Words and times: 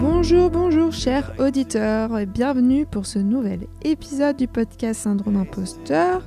Bonjour, 0.00 0.50
bonjour 0.50 0.92
chers 0.92 1.34
auditeurs 1.38 2.18
et 2.18 2.24
bienvenue 2.24 2.86
pour 2.86 3.04
ce 3.04 3.18
nouvel 3.18 3.66
épisode 3.82 4.36
du 4.36 4.48
podcast 4.48 5.02
Syndrome 5.02 5.36
Imposteur. 5.36 6.26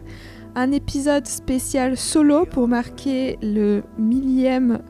Un 0.53 0.71
épisode 0.71 1.25
spécial 1.25 1.97
solo 1.97 2.45
pour 2.45 2.67
marquer 2.67 3.39
le 3.41 3.81
millième 3.97 4.83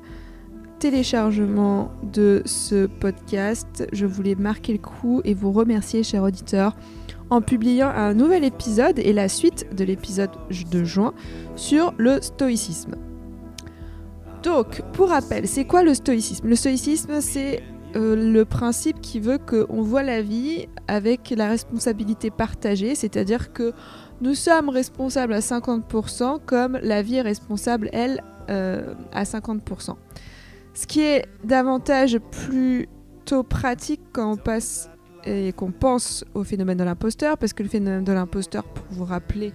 téléchargement 0.81 1.91
de 2.01 2.41
ce 2.45 2.87
podcast. 2.87 3.87
Je 3.93 4.07
voulais 4.07 4.33
marquer 4.33 4.73
le 4.73 4.79
coup 4.79 5.21
et 5.23 5.35
vous 5.35 5.51
remercier 5.51 6.01
chers 6.01 6.23
auditeurs 6.23 6.75
en 7.29 7.39
publiant 7.39 7.89
un 7.89 8.15
nouvel 8.15 8.43
épisode 8.43 8.97
et 8.97 9.13
la 9.13 9.29
suite 9.29 9.67
de 9.75 9.83
l'épisode 9.83 10.31
de 10.71 10.83
juin 10.83 11.13
sur 11.55 11.93
le 11.97 12.19
stoïcisme. 12.19 12.95
Donc, 14.41 14.81
pour 14.93 15.09
rappel, 15.09 15.47
c'est 15.47 15.65
quoi 15.65 15.83
le 15.83 15.93
stoïcisme? 15.93 16.47
Le 16.47 16.55
stoïcisme, 16.55 17.21
c'est 17.21 17.61
euh, 17.95 18.15
le 18.15 18.43
principe 18.43 19.01
qui 19.01 19.19
veut 19.19 19.37
qu'on 19.37 19.83
voit 19.83 20.01
la 20.01 20.23
vie 20.23 20.67
avec 20.87 21.29
la 21.29 21.47
responsabilité 21.47 22.31
partagée, 22.31 22.95
c'est-à-dire 22.95 23.53
que 23.53 23.71
nous 24.19 24.33
sommes 24.33 24.69
responsables 24.69 25.33
à 25.33 25.41
50% 25.41 26.39
comme 26.43 26.79
la 26.81 27.03
vie 27.03 27.17
est 27.17 27.21
responsable, 27.21 27.87
elle, 27.93 28.23
euh, 28.49 28.95
à 29.11 29.25
50%. 29.25 29.95
Ce 30.73 30.87
qui 30.87 31.01
est 31.01 31.25
davantage 31.43 32.17
plutôt 32.19 33.43
pratique 33.43 34.01
quand 34.13 34.31
on 34.31 34.37
passe 34.37 34.89
et 35.25 35.53
qu'on 35.53 35.71
pense 35.71 36.25
au 36.33 36.43
phénomène 36.43 36.77
de 36.77 36.83
l'imposteur, 36.83 37.37
parce 37.37 37.53
que 37.53 37.63
le 37.63 37.69
phénomène 37.69 38.03
de 38.03 38.11
l'imposteur, 38.11 38.63
pour 38.63 38.85
vous 38.91 39.05
rappeler 39.05 39.53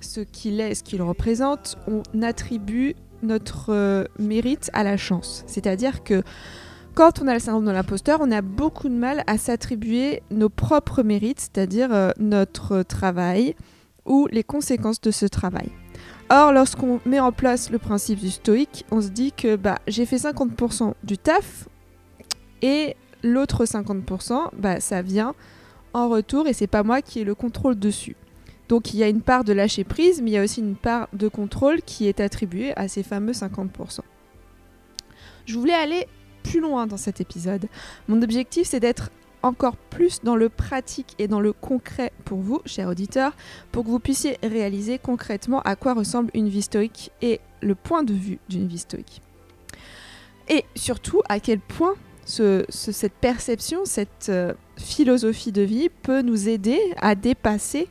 ce 0.00 0.20
qu'il 0.20 0.60
est, 0.60 0.74
ce 0.74 0.82
qu'il 0.82 1.02
représente, 1.02 1.76
on 1.86 2.02
attribue 2.22 2.94
notre 3.22 3.72
euh, 3.72 4.04
mérite 4.18 4.70
à 4.72 4.84
la 4.84 4.96
chance. 4.96 5.44
C'est-à-dire 5.46 6.04
que 6.04 6.22
quand 6.94 7.20
on 7.20 7.26
a 7.26 7.34
le 7.34 7.40
syndrome 7.40 7.66
de 7.66 7.70
l'imposteur, 7.70 8.18
on 8.20 8.30
a 8.30 8.42
beaucoup 8.42 8.88
de 8.88 8.94
mal 8.94 9.24
à 9.26 9.38
s'attribuer 9.38 10.22
nos 10.30 10.48
propres 10.48 11.02
mérites, 11.02 11.40
c'est-à-dire 11.40 11.92
euh, 11.92 12.10
notre 12.18 12.82
travail 12.82 13.54
ou 14.06 14.28
les 14.30 14.44
conséquences 14.44 15.00
de 15.00 15.10
ce 15.10 15.26
travail. 15.26 15.68
Or, 16.30 16.52
lorsqu'on 16.52 17.00
met 17.06 17.20
en 17.20 17.32
place 17.32 17.70
le 17.70 17.78
principe 17.78 18.18
du 18.18 18.30
stoïque, 18.30 18.84
on 18.90 19.00
se 19.00 19.08
dit 19.08 19.32
que 19.32 19.56
bah, 19.56 19.78
j'ai 19.86 20.04
fait 20.04 20.16
50% 20.16 20.92
du 21.02 21.16
taf 21.16 21.68
et 22.60 22.96
l'autre 23.22 23.64
50%, 23.64 24.50
bah, 24.56 24.80
ça 24.80 25.00
vient 25.00 25.34
en 25.94 26.08
retour 26.08 26.46
et 26.46 26.52
c'est 26.52 26.66
pas 26.66 26.82
moi 26.82 27.00
qui 27.00 27.20
ai 27.20 27.24
le 27.24 27.34
contrôle 27.34 27.78
dessus. 27.78 28.14
Donc 28.68 28.92
il 28.92 28.98
y 28.98 29.02
a 29.02 29.08
une 29.08 29.22
part 29.22 29.44
de 29.44 29.54
lâcher 29.54 29.84
prise, 29.84 30.20
mais 30.20 30.30
il 30.30 30.34
y 30.34 30.38
a 30.38 30.44
aussi 30.44 30.60
une 30.60 30.76
part 30.76 31.08
de 31.14 31.28
contrôle 31.28 31.80
qui 31.80 32.06
est 32.06 32.20
attribuée 32.20 32.76
à 32.76 32.88
ces 32.88 33.02
fameux 33.02 33.32
50%. 33.32 34.00
Je 35.46 35.58
voulais 35.58 35.72
aller 35.72 36.06
plus 36.42 36.60
loin 36.60 36.86
dans 36.86 36.98
cet 36.98 37.22
épisode. 37.22 37.68
Mon 38.06 38.20
objectif, 38.20 38.68
c'est 38.68 38.80
d'être 38.80 39.10
encore 39.42 39.76
plus 39.76 40.20
dans 40.22 40.36
le 40.36 40.48
pratique 40.48 41.14
et 41.18 41.28
dans 41.28 41.40
le 41.40 41.52
concret 41.52 42.12
pour 42.24 42.38
vous, 42.38 42.60
chers 42.66 42.88
auditeurs, 42.88 43.32
pour 43.72 43.84
que 43.84 43.90
vous 43.90 43.98
puissiez 43.98 44.38
réaliser 44.42 44.98
concrètement 44.98 45.60
à 45.62 45.76
quoi 45.76 45.94
ressemble 45.94 46.30
une 46.34 46.48
vie 46.48 46.62
stoïque 46.62 47.10
et 47.22 47.40
le 47.60 47.74
point 47.74 48.02
de 48.02 48.12
vue 48.12 48.38
d'une 48.48 48.66
vie 48.66 48.78
stoïque. 48.78 49.22
Et 50.48 50.64
surtout, 50.74 51.22
à 51.28 51.40
quel 51.40 51.60
point 51.60 51.94
cette 52.24 53.14
perception, 53.14 53.84
cette 53.84 54.28
euh, 54.28 54.52
philosophie 54.76 55.52
de 55.52 55.62
vie 55.62 55.88
peut 55.88 56.20
nous 56.20 56.48
aider 56.48 56.78
à 56.98 57.14
dépasser 57.14 57.88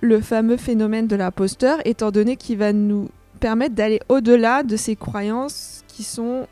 le 0.00 0.20
fameux 0.20 0.58
phénomène 0.58 1.06
de 1.06 1.16
l'imposteur, 1.16 1.78
étant 1.86 2.10
donné 2.10 2.36
qu'il 2.36 2.58
va 2.58 2.74
nous 2.74 3.08
permettre 3.40 3.74
d'aller 3.74 4.00
au-delà 4.10 4.62
de 4.62 4.76
ces 4.76 4.96
croyances 4.96 5.82
qui 5.88 6.02
sont 6.02 6.46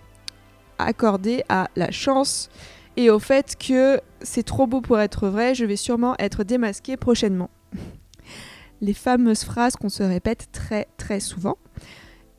accordées 0.79 1.45
à 1.49 1.69
la 1.77 1.91
chance 1.91 2.49
et 2.97 3.11
au 3.11 3.19
fait 3.19 3.57
que 3.57 4.01
c'est 4.23 4.43
trop 4.43 4.67
beau 4.67 4.81
pour 4.81 4.99
être 4.99 5.29
vrai, 5.29 5.55
je 5.55 5.65
vais 5.65 5.77
sûrement 5.77 6.15
être 6.19 6.45
démasqué 6.45 6.97
prochainement. 6.97 7.51
Les 8.81 8.95
fameuses 8.95 9.45
phrases 9.45 9.77
qu'on 9.77 9.89
se 9.89 10.03
répète 10.03 10.49
très 10.53 10.89
très 10.97 11.21
souvent. 11.21 11.57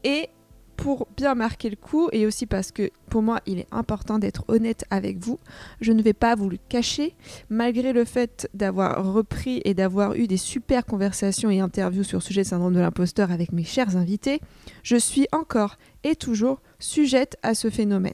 Et 0.04 0.30
pour 0.76 1.08
bien 1.16 1.36
marquer 1.36 1.70
le 1.70 1.76
coup, 1.76 2.10
et 2.12 2.26
aussi 2.26 2.46
parce 2.46 2.72
que 2.72 2.90
pour 3.10 3.22
moi 3.22 3.40
il 3.46 3.60
est 3.60 3.68
important 3.72 4.20
d'être 4.20 4.44
honnête 4.48 4.86
avec 4.90 5.18
vous, 5.18 5.40
je 5.82 5.92
ne 5.92 6.02
vais 6.02 6.14
pas 6.14 6.36
vous 6.36 6.50
le 6.50 6.58
cacher, 6.70 7.16
malgré 7.50 7.94
le 7.94 8.06
fait 8.06 8.50
d'avoir 8.54 9.14
repris 9.14 9.62
et 9.66 9.74
d'avoir 9.74 10.16
eu 10.16 10.28
des 10.28 10.38
super 10.38 10.86
conversations 10.86 11.50
et 11.50 11.60
interviews 11.60 12.04
sur 12.04 12.18
le 12.18 12.24
sujet 12.24 12.42
de 12.42 12.48
syndrome 12.48 12.74
de 12.74 12.80
l'imposteur 12.80 13.32
avec 13.32 13.52
mes 13.54 13.64
chers 13.64 13.96
invités, 13.96 14.42
je 14.84 14.98
suis 14.98 15.28
encore 15.32 15.78
et 16.04 16.16
toujours 16.16 16.60
sujette 16.80 17.38
à 17.44 17.54
ce 17.54 17.70
phénomène. 17.70 18.14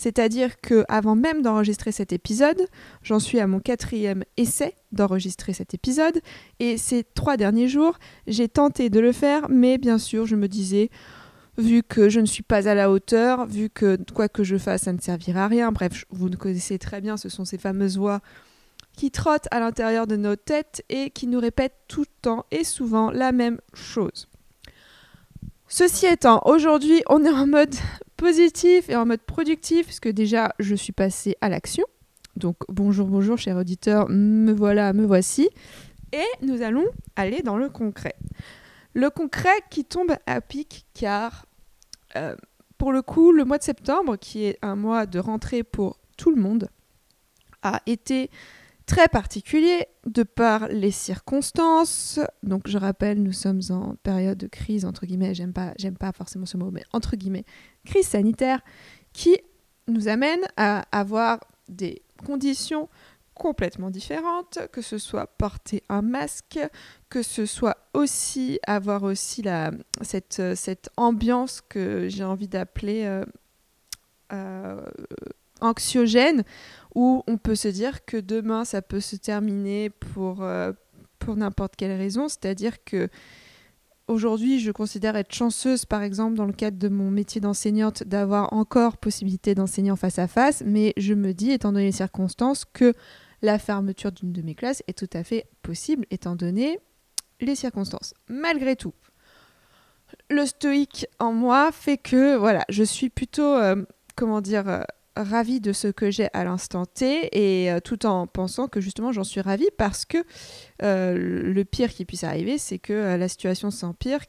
C'est-à-dire 0.00 0.62
que 0.62 0.82
avant 0.88 1.14
même 1.14 1.42
d'enregistrer 1.42 1.92
cet 1.92 2.14
épisode, 2.14 2.66
j'en 3.02 3.18
suis 3.18 3.38
à 3.38 3.46
mon 3.46 3.60
quatrième 3.60 4.24
essai 4.38 4.74
d'enregistrer 4.92 5.52
cet 5.52 5.74
épisode, 5.74 6.22
et 6.58 6.78
ces 6.78 7.04
trois 7.04 7.36
derniers 7.36 7.68
jours, 7.68 7.98
j'ai 8.26 8.48
tenté 8.48 8.88
de 8.88 8.98
le 8.98 9.12
faire, 9.12 9.50
mais 9.50 9.76
bien 9.76 9.98
sûr, 9.98 10.24
je 10.24 10.36
me 10.36 10.48
disais, 10.48 10.88
vu 11.58 11.82
que 11.82 12.08
je 12.08 12.18
ne 12.18 12.24
suis 12.24 12.42
pas 12.42 12.66
à 12.66 12.74
la 12.74 12.90
hauteur, 12.90 13.44
vu 13.44 13.68
que 13.68 13.98
quoi 14.14 14.30
que 14.30 14.42
je 14.42 14.56
fasse, 14.56 14.84
ça 14.84 14.94
ne 14.94 15.00
servira 15.00 15.44
à 15.44 15.48
rien. 15.48 15.70
Bref, 15.70 16.06
vous 16.08 16.30
ne 16.30 16.36
connaissez 16.36 16.78
très 16.78 17.02
bien, 17.02 17.18
ce 17.18 17.28
sont 17.28 17.44
ces 17.44 17.58
fameuses 17.58 17.98
voix 17.98 18.22
qui 18.96 19.10
trottent 19.10 19.48
à 19.50 19.60
l'intérieur 19.60 20.06
de 20.06 20.16
nos 20.16 20.34
têtes 20.34 20.82
et 20.88 21.10
qui 21.10 21.26
nous 21.26 21.40
répètent 21.40 21.76
tout 21.88 22.00
le 22.00 22.20
temps 22.22 22.46
et 22.50 22.64
souvent 22.64 23.10
la 23.10 23.32
même 23.32 23.58
chose. 23.74 24.28
Ceci 25.68 26.06
étant, 26.06 26.40
aujourd'hui, 26.46 27.02
on 27.08 27.22
est 27.22 27.30
en 27.30 27.46
mode 27.46 27.74
positif 28.20 28.90
et 28.90 28.96
en 28.96 29.06
mode 29.06 29.22
productif, 29.22 29.86
puisque 29.86 30.08
déjà, 30.08 30.54
je 30.58 30.74
suis 30.74 30.92
passée 30.92 31.36
à 31.40 31.48
l'action. 31.48 31.84
Donc, 32.36 32.56
bonjour, 32.68 33.08
bonjour, 33.08 33.38
cher 33.38 33.56
auditeur, 33.56 34.08
me 34.10 34.52
voilà, 34.52 34.92
me 34.92 35.06
voici. 35.06 35.48
Et 36.12 36.26
nous 36.42 36.60
allons 36.60 36.84
aller 37.16 37.40
dans 37.42 37.56
le 37.56 37.70
concret. 37.70 38.14
Le 38.92 39.08
concret 39.08 39.56
qui 39.70 39.86
tombe 39.86 40.14
à 40.26 40.40
pic, 40.42 40.84
car 40.92 41.46
euh, 42.16 42.36
pour 42.76 42.92
le 42.92 43.00
coup, 43.00 43.32
le 43.32 43.46
mois 43.46 43.56
de 43.56 43.62
septembre, 43.62 44.16
qui 44.16 44.44
est 44.44 44.58
un 44.60 44.76
mois 44.76 45.06
de 45.06 45.18
rentrée 45.18 45.62
pour 45.62 45.98
tout 46.18 46.30
le 46.30 46.40
monde, 46.40 46.68
a 47.62 47.80
été 47.86 48.30
très 48.84 49.08
particulier 49.08 49.86
de 50.04 50.24
par 50.24 50.68
les 50.68 50.90
circonstances. 50.90 52.20
Donc 52.42 52.66
je 52.66 52.76
rappelle, 52.76 53.22
nous 53.22 53.32
sommes 53.32 53.60
en 53.70 53.94
période 54.02 54.36
de 54.36 54.48
crise 54.48 54.84
entre 54.84 55.06
guillemets, 55.06 55.32
j'aime 55.32 55.52
pas 55.52 55.72
j'aime 55.78 55.96
pas 55.96 56.10
forcément 56.10 56.44
ce 56.44 56.56
mot 56.56 56.72
mais 56.72 56.82
entre 56.92 57.14
guillemets, 57.14 57.44
crise 57.84 58.08
sanitaire 58.08 58.60
qui 59.12 59.38
nous 59.88 60.08
amène 60.08 60.40
à 60.56 60.84
avoir 60.92 61.40
des 61.68 62.02
conditions 62.24 62.88
complètement 63.34 63.90
différentes, 63.90 64.58
que 64.70 64.82
ce 64.82 64.98
soit 64.98 65.26
porter 65.26 65.82
un 65.88 66.02
masque, 66.02 66.60
que 67.08 67.22
ce 67.22 67.46
soit 67.46 67.78
aussi 67.94 68.60
avoir 68.66 69.02
aussi 69.02 69.40
la, 69.40 69.70
cette, 70.02 70.42
cette 70.54 70.90
ambiance 70.98 71.62
que 71.66 72.06
j'ai 72.08 72.22
envie 72.22 72.48
d'appeler 72.48 73.04
euh, 73.06 73.24
euh, 74.34 74.84
anxiogène, 75.62 76.44
où 76.94 77.22
on 77.26 77.38
peut 77.38 77.54
se 77.54 77.68
dire 77.68 78.04
que 78.04 78.18
demain 78.18 78.66
ça 78.66 78.82
peut 78.82 79.00
se 79.00 79.16
terminer 79.16 79.88
pour, 79.88 80.42
euh, 80.42 80.72
pour 81.18 81.34
n'importe 81.34 81.76
quelle 81.76 81.96
raison, 81.96 82.28
c'est-à-dire 82.28 82.84
que 82.84 83.08
aujourd'hui 84.10 84.60
je 84.60 84.72
considère 84.72 85.16
être 85.16 85.32
chanceuse 85.34 85.86
par 85.86 86.02
exemple 86.02 86.34
dans 86.34 86.44
le 86.44 86.52
cadre 86.52 86.78
de 86.78 86.88
mon 86.88 87.10
métier 87.10 87.40
d'enseignante 87.40 88.02
d'avoir 88.02 88.52
encore 88.52 88.98
possibilité 88.98 89.54
d'enseigner 89.54 89.90
en 89.90 89.96
face 89.96 90.18
à 90.18 90.26
face, 90.26 90.62
mais 90.66 90.92
je 90.96 91.14
me 91.14 91.32
dis 91.32 91.52
étant 91.52 91.72
donné 91.72 91.86
les 91.86 91.92
circonstances 91.92 92.64
que 92.64 92.94
la 93.42 93.58
fermeture 93.58 94.12
d'une 94.12 94.32
de 94.32 94.42
mes 94.42 94.54
classes 94.54 94.82
est 94.86 94.98
tout 94.98 95.08
à 95.12 95.24
fait 95.24 95.46
possible 95.62 96.06
étant 96.10 96.36
donné 96.36 96.78
les 97.40 97.54
circonstances. 97.54 98.12
Malgré 98.28 98.76
tout, 98.76 98.92
le 100.28 100.44
stoïque 100.44 101.06
en 101.18 101.32
moi 101.32 101.70
fait 101.72 101.96
que 101.96 102.36
voilà, 102.36 102.64
je 102.68 102.82
suis 102.82 103.08
plutôt 103.08 103.54
euh, 103.54 103.76
comment 104.16 104.40
dire 104.40 104.68
euh, 104.68 104.82
ravie 105.16 105.60
de 105.60 105.72
ce 105.72 105.88
que 105.88 106.10
j'ai 106.10 106.28
à 106.32 106.44
l'instant 106.44 106.86
T 106.86 107.28
et 107.32 107.70
euh, 107.70 107.80
tout 107.80 108.06
en 108.06 108.26
pensant 108.26 108.68
que 108.68 108.80
justement 108.80 109.12
j'en 109.12 109.24
suis 109.24 109.40
ravie 109.40 109.68
parce 109.76 110.04
que 110.04 110.18
euh, 110.82 111.52
le 111.52 111.64
pire 111.64 111.90
qui 111.90 112.04
puisse 112.04 112.24
arriver, 112.24 112.58
c'est 112.58 112.78
que 112.78 112.92
euh, 112.92 113.16
la 113.16 113.28
situation 113.28 113.70
s'empire 113.70 114.20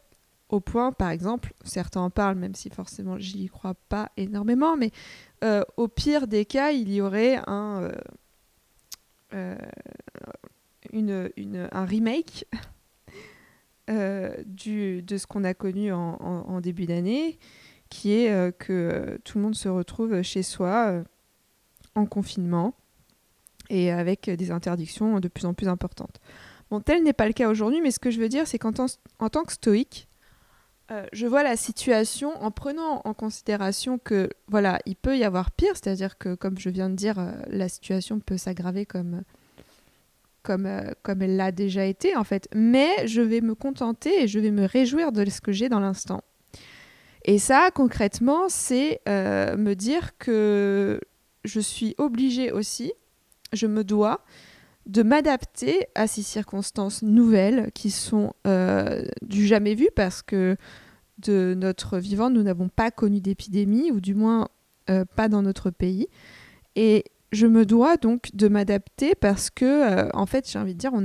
au 0.50 0.60
point, 0.60 0.92
par 0.92 1.12
exemple, 1.12 1.54
certains 1.64 2.02
en 2.02 2.10
parlent, 2.10 2.38
même 2.38 2.56
si 2.56 2.70
forcément 2.70 3.18
j'y 3.18 3.48
crois 3.48 3.74
pas 3.88 4.12
énormément, 4.18 4.76
mais 4.76 4.92
au 5.78 5.88
pire 5.88 6.28
des 6.28 6.44
cas, 6.44 6.72
il 6.72 6.92
y 6.92 7.00
aurait 7.00 7.40
un, 7.48 7.90
remake 11.74 12.46
du, 14.46 15.02
de 15.02 15.18
ce 15.18 15.26
qu'on 15.26 15.46
a 15.46 15.54
connu 15.54 15.94
en 15.94 16.60
début 16.60 16.86
d'année 16.86 17.40
qui 17.92 18.14
est 18.14 18.32
euh, 18.32 18.52
que 18.52 18.72
euh, 18.72 19.18
tout 19.24 19.38
le 19.38 19.44
monde 19.44 19.54
se 19.54 19.70
retrouve 19.70 20.24
chez 20.24 20.42
soi, 20.42 20.88
euh, 20.88 21.04
en 21.94 22.06
confinement 22.08 22.74
et 23.70 23.92
avec 23.92 24.30
des 24.30 24.50
interdictions 24.50 25.20
de 25.20 25.28
plus 25.28 25.46
en 25.46 25.54
plus 25.54 25.68
importantes. 25.68 26.20
Bon, 26.72 26.80
tel 26.80 27.04
n'est 27.04 27.14
pas 27.14 27.28
le 27.28 27.34
cas 27.34 27.50
aujourd'hui, 27.50 27.82
mais 27.82 27.92
ce 27.92 28.00
que 28.00 28.10
je 28.10 28.20
veux 28.20 28.30
dire, 28.30 28.48
c'est 28.48 28.58
qu'en 28.58 28.72
en 29.20 29.30
tant 29.30 29.44
que 29.44 29.54
stoïque, 29.54 30.08
je 31.14 31.26
vois 31.26 31.42
la 31.42 31.56
situation 31.56 32.32
en 32.44 32.52
prenant 32.52 33.02
en 33.06 33.14
considération 33.14 33.98
que 33.98 34.30
voilà, 34.50 34.80
il 34.86 34.98
peut 34.98 35.18
y 35.18 35.24
avoir 35.24 35.52
pire, 35.52 35.72
c'est-à-dire 35.74 36.18
que 36.18 36.36
comme 36.36 36.58
je 36.58 36.70
viens 36.70 36.90
de 36.90 36.96
dire, 36.96 37.16
la 37.48 37.70
situation 37.70 38.20
peut 38.20 38.38
s'aggraver 38.38 38.86
comme 38.86 39.22
comme, 40.44 40.68
comme 41.02 41.22
elle 41.22 41.38
l'a 41.38 41.54
déjà 41.54 41.86
été 41.86 42.18
en 42.18 42.26
fait. 42.26 42.50
Mais 42.54 43.08
je 43.08 43.22
vais 43.22 43.40
me 43.40 43.56
contenter 43.56 44.24
et 44.24 44.28
je 44.28 44.40
vais 44.40 44.52
me 44.52 44.66
réjouir 44.66 45.14
de 45.14 45.24
ce 45.30 45.40
que 45.40 45.54
j'ai 45.54 45.70
dans 45.70 45.80
l'instant. 45.80 46.24
Et 47.26 47.38
ça, 47.38 47.70
concrètement, 47.74 48.50
c'est 48.50 49.02
me 49.08 49.74
dire 49.74 50.18
que 50.18 51.00
je 51.44 51.60
suis 51.60 51.96
obligée 51.98 52.52
aussi, 52.52 52.94
je 53.54 53.68
me 53.68 53.84
dois 53.84 54.24
de 54.88 55.04
m'adapter 55.04 55.88
à 55.94 56.08
ces 56.08 56.24
circonstances 56.24 57.04
nouvelles 57.04 57.72
qui 57.74 57.92
sont 57.92 58.34
du 59.22 59.46
jamais 59.46 59.76
vu 59.76 59.90
parce 59.96 60.22
que 60.22 60.58
de 61.22 61.54
notre 61.56 61.98
vivant, 61.98 62.30
nous 62.30 62.44
n'avons 62.44 62.70
pas 62.70 62.92
connu 62.92 63.22
d'épidémie, 63.22 63.92
ou 63.92 64.02
du 64.02 64.16
moins 64.16 64.50
euh, 64.90 65.06
pas 65.16 65.30
dans 65.30 65.42
notre 65.42 65.70
pays. 65.70 66.08
Et 66.76 67.06
je 67.32 67.48
me 67.48 67.66
dois 67.66 67.98
donc 67.98 68.30
de 68.34 68.48
m'adapter 68.48 69.16
parce 69.16 69.50
que, 69.50 69.66
euh, 69.66 70.10
en 70.14 70.26
fait, 70.26 70.50
j'ai 70.50 70.60
envie 70.60 70.74
de 70.74 70.80
dire, 70.80 70.92
on 70.94 71.02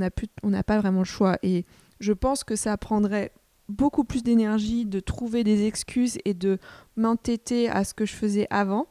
n'a 0.49 0.63
pas 0.63 0.79
vraiment 0.79 0.99
le 0.99 1.05
choix. 1.05 1.37
Et 1.43 1.65
je 1.99 2.13
pense 2.13 2.43
que 2.43 2.55
ça 2.55 2.77
prendrait 2.77 3.31
beaucoup 3.69 4.03
plus 4.03 4.23
d'énergie 4.23 4.85
de 4.85 4.99
trouver 4.99 5.43
des 5.43 5.65
excuses 5.65 6.17
et 6.25 6.33
de 6.33 6.57
m'entêter 6.95 7.69
à 7.69 7.83
ce 7.83 7.93
que 7.93 8.05
je 8.05 8.13
faisais 8.13 8.47
avant. 8.49 8.87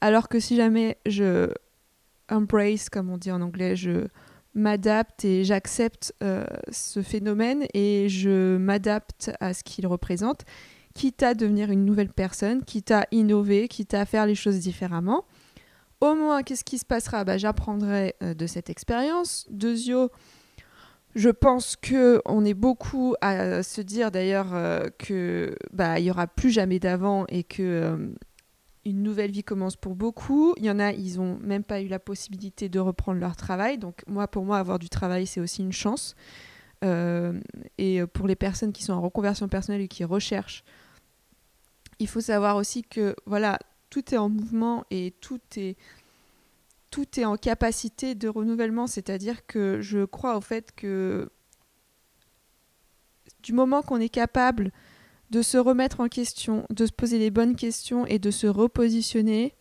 Alors 0.00 0.28
que 0.28 0.40
si 0.40 0.56
jamais 0.56 0.98
je 1.06 1.52
embrace, 2.28 2.88
comme 2.88 3.10
on 3.10 3.18
dit 3.18 3.30
en 3.30 3.40
anglais, 3.40 3.76
je 3.76 4.06
m'adapte 4.54 5.24
et 5.24 5.44
j'accepte 5.44 6.14
euh, 6.22 6.44
ce 6.70 7.02
phénomène 7.02 7.64
et 7.74 8.08
je 8.08 8.56
m'adapte 8.56 9.30
à 9.40 9.54
ce 9.54 9.64
qu'il 9.64 9.86
représente, 9.86 10.42
quitte 10.94 11.22
à 11.22 11.34
devenir 11.34 11.70
une 11.70 11.84
nouvelle 11.84 12.12
personne, 12.12 12.64
quitte 12.64 12.90
à 12.90 13.06
innover, 13.12 13.68
quitte 13.68 13.94
à 13.94 14.04
faire 14.04 14.26
les 14.26 14.34
choses 14.34 14.58
différemment. 14.58 15.24
Au 16.00 16.14
moins, 16.14 16.42
qu'est-ce 16.42 16.64
qui 16.64 16.78
se 16.78 16.84
passera? 16.84 17.24
Bah, 17.24 17.38
J'apprendrai 17.38 18.16
euh, 18.22 18.34
de 18.34 18.46
cette 18.46 18.68
expérience. 18.68 19.46
Deuxio, 19.50 20.10
je 21.14 21.30
pense 21.30 21.76
que 21.76 22.22
on 22.24 22.44
est 22.44 22.54
beaucoup 22.54 23.14
à 23.20 23.62
se 23.62 23.80
dire 23.80 24.10
d'ailleurs 24.10 24.54
euh, 24.54 24.88
que 24.98 25.54
bah 25.72 25.98
il 25.98 26.06
y 26.06 26.10
aura 26.10 26.26
plus 26.26 26.50
jamais 26.50 26.78
d'avant 26.78 27.26
et 27.28 27.44
que 27.44 28.14
une 28.84 29.02
nouvelle 29.02 29.30
vie 29.30 29.44
commence 29.44 29.76
pour 29.76 29.94
beaucoup. 29.94 30.54
Il 30.56 30.64
y 30.64 30.70
en 30.70 30.80
a, 30.80 30.92
ils 30.92 31.18
n'ont 31.18 31.38
même 31.38 31.62
pas 31.62 31.80
eu 31.80 31.86
la 31.86 31.98
possibilité 32.00 32.68
de 32.68 32.80
reprendre 32.80 33.20
leur 33.20 33.36
travail. 33.36 33.78
Donc 33.78 34.02
moi, 34.08 34.26
pour 34.26 34.44
moi, 34.44 34.58
avoir 34.58 34.80
du 34.80 34.88
travail, 34.88 35.26
c'est 35.26 35.40
aussi 35.40 35.62
une 35.62 35.72
chance. 35.72 36.16
Euh, 36.84 37.38
et 37.78 38.04
pour 38.06 38.26
les 38.26 38.34
personnes 38.34 38.72
qui 38.72 38.82
sont 38.82 38.92
en 38.92 39.00
reconversion 39.00 39.46
personnelle 39.46 39.82
et 39.82 39.88
qui 39.88 40.02
recherchent, 40.02 40.64
il 42.00 42.08
faut 42.08 42.20
savoir 42.20 42.56
aussi 42.56 42.82
que 42.82 43.14
voilà, 43.24 43.58
tout 43.88 44.12
est 44.12 44.18
en 44.18 44.28
mouvement 44.28 44.84
et 44.90 45.14
tout 45.20 45.40
est 45.56 45.76
tout 46.92 47.18
est 47.18 47.24
en 47.24 47.36
capacité 47.36 48.14
de 48.14 48.28
renouvellement. 48.28 48.86
C'est-à-dire 48.86 49.44
que 49.46 49.80
je 49.80 50.04
crois 50.04 50.36
au 50.36 50.40
fait 50.40 50.70
que 50.76 51.28
du 53.42 53.52
moment 53.52 53.82
qu'on 53.82 53.98
est 53.98 54.10
capable 54.10 54.70
de 55.30 55.42
se 55.42 55.56
remettre 55.56 56.00
en 56.00 56.08
question, 56.08 56.66
de 56.70 56.86
se 56.86 56.92
poser 56.92 57.18
les 57.18 57.30
bonnes 57.30 57.56
questions 57.56 58.06
et 58.06 58.18
de 58.20 58.30
se 58.30 58.46
repositionner 58.46 59.56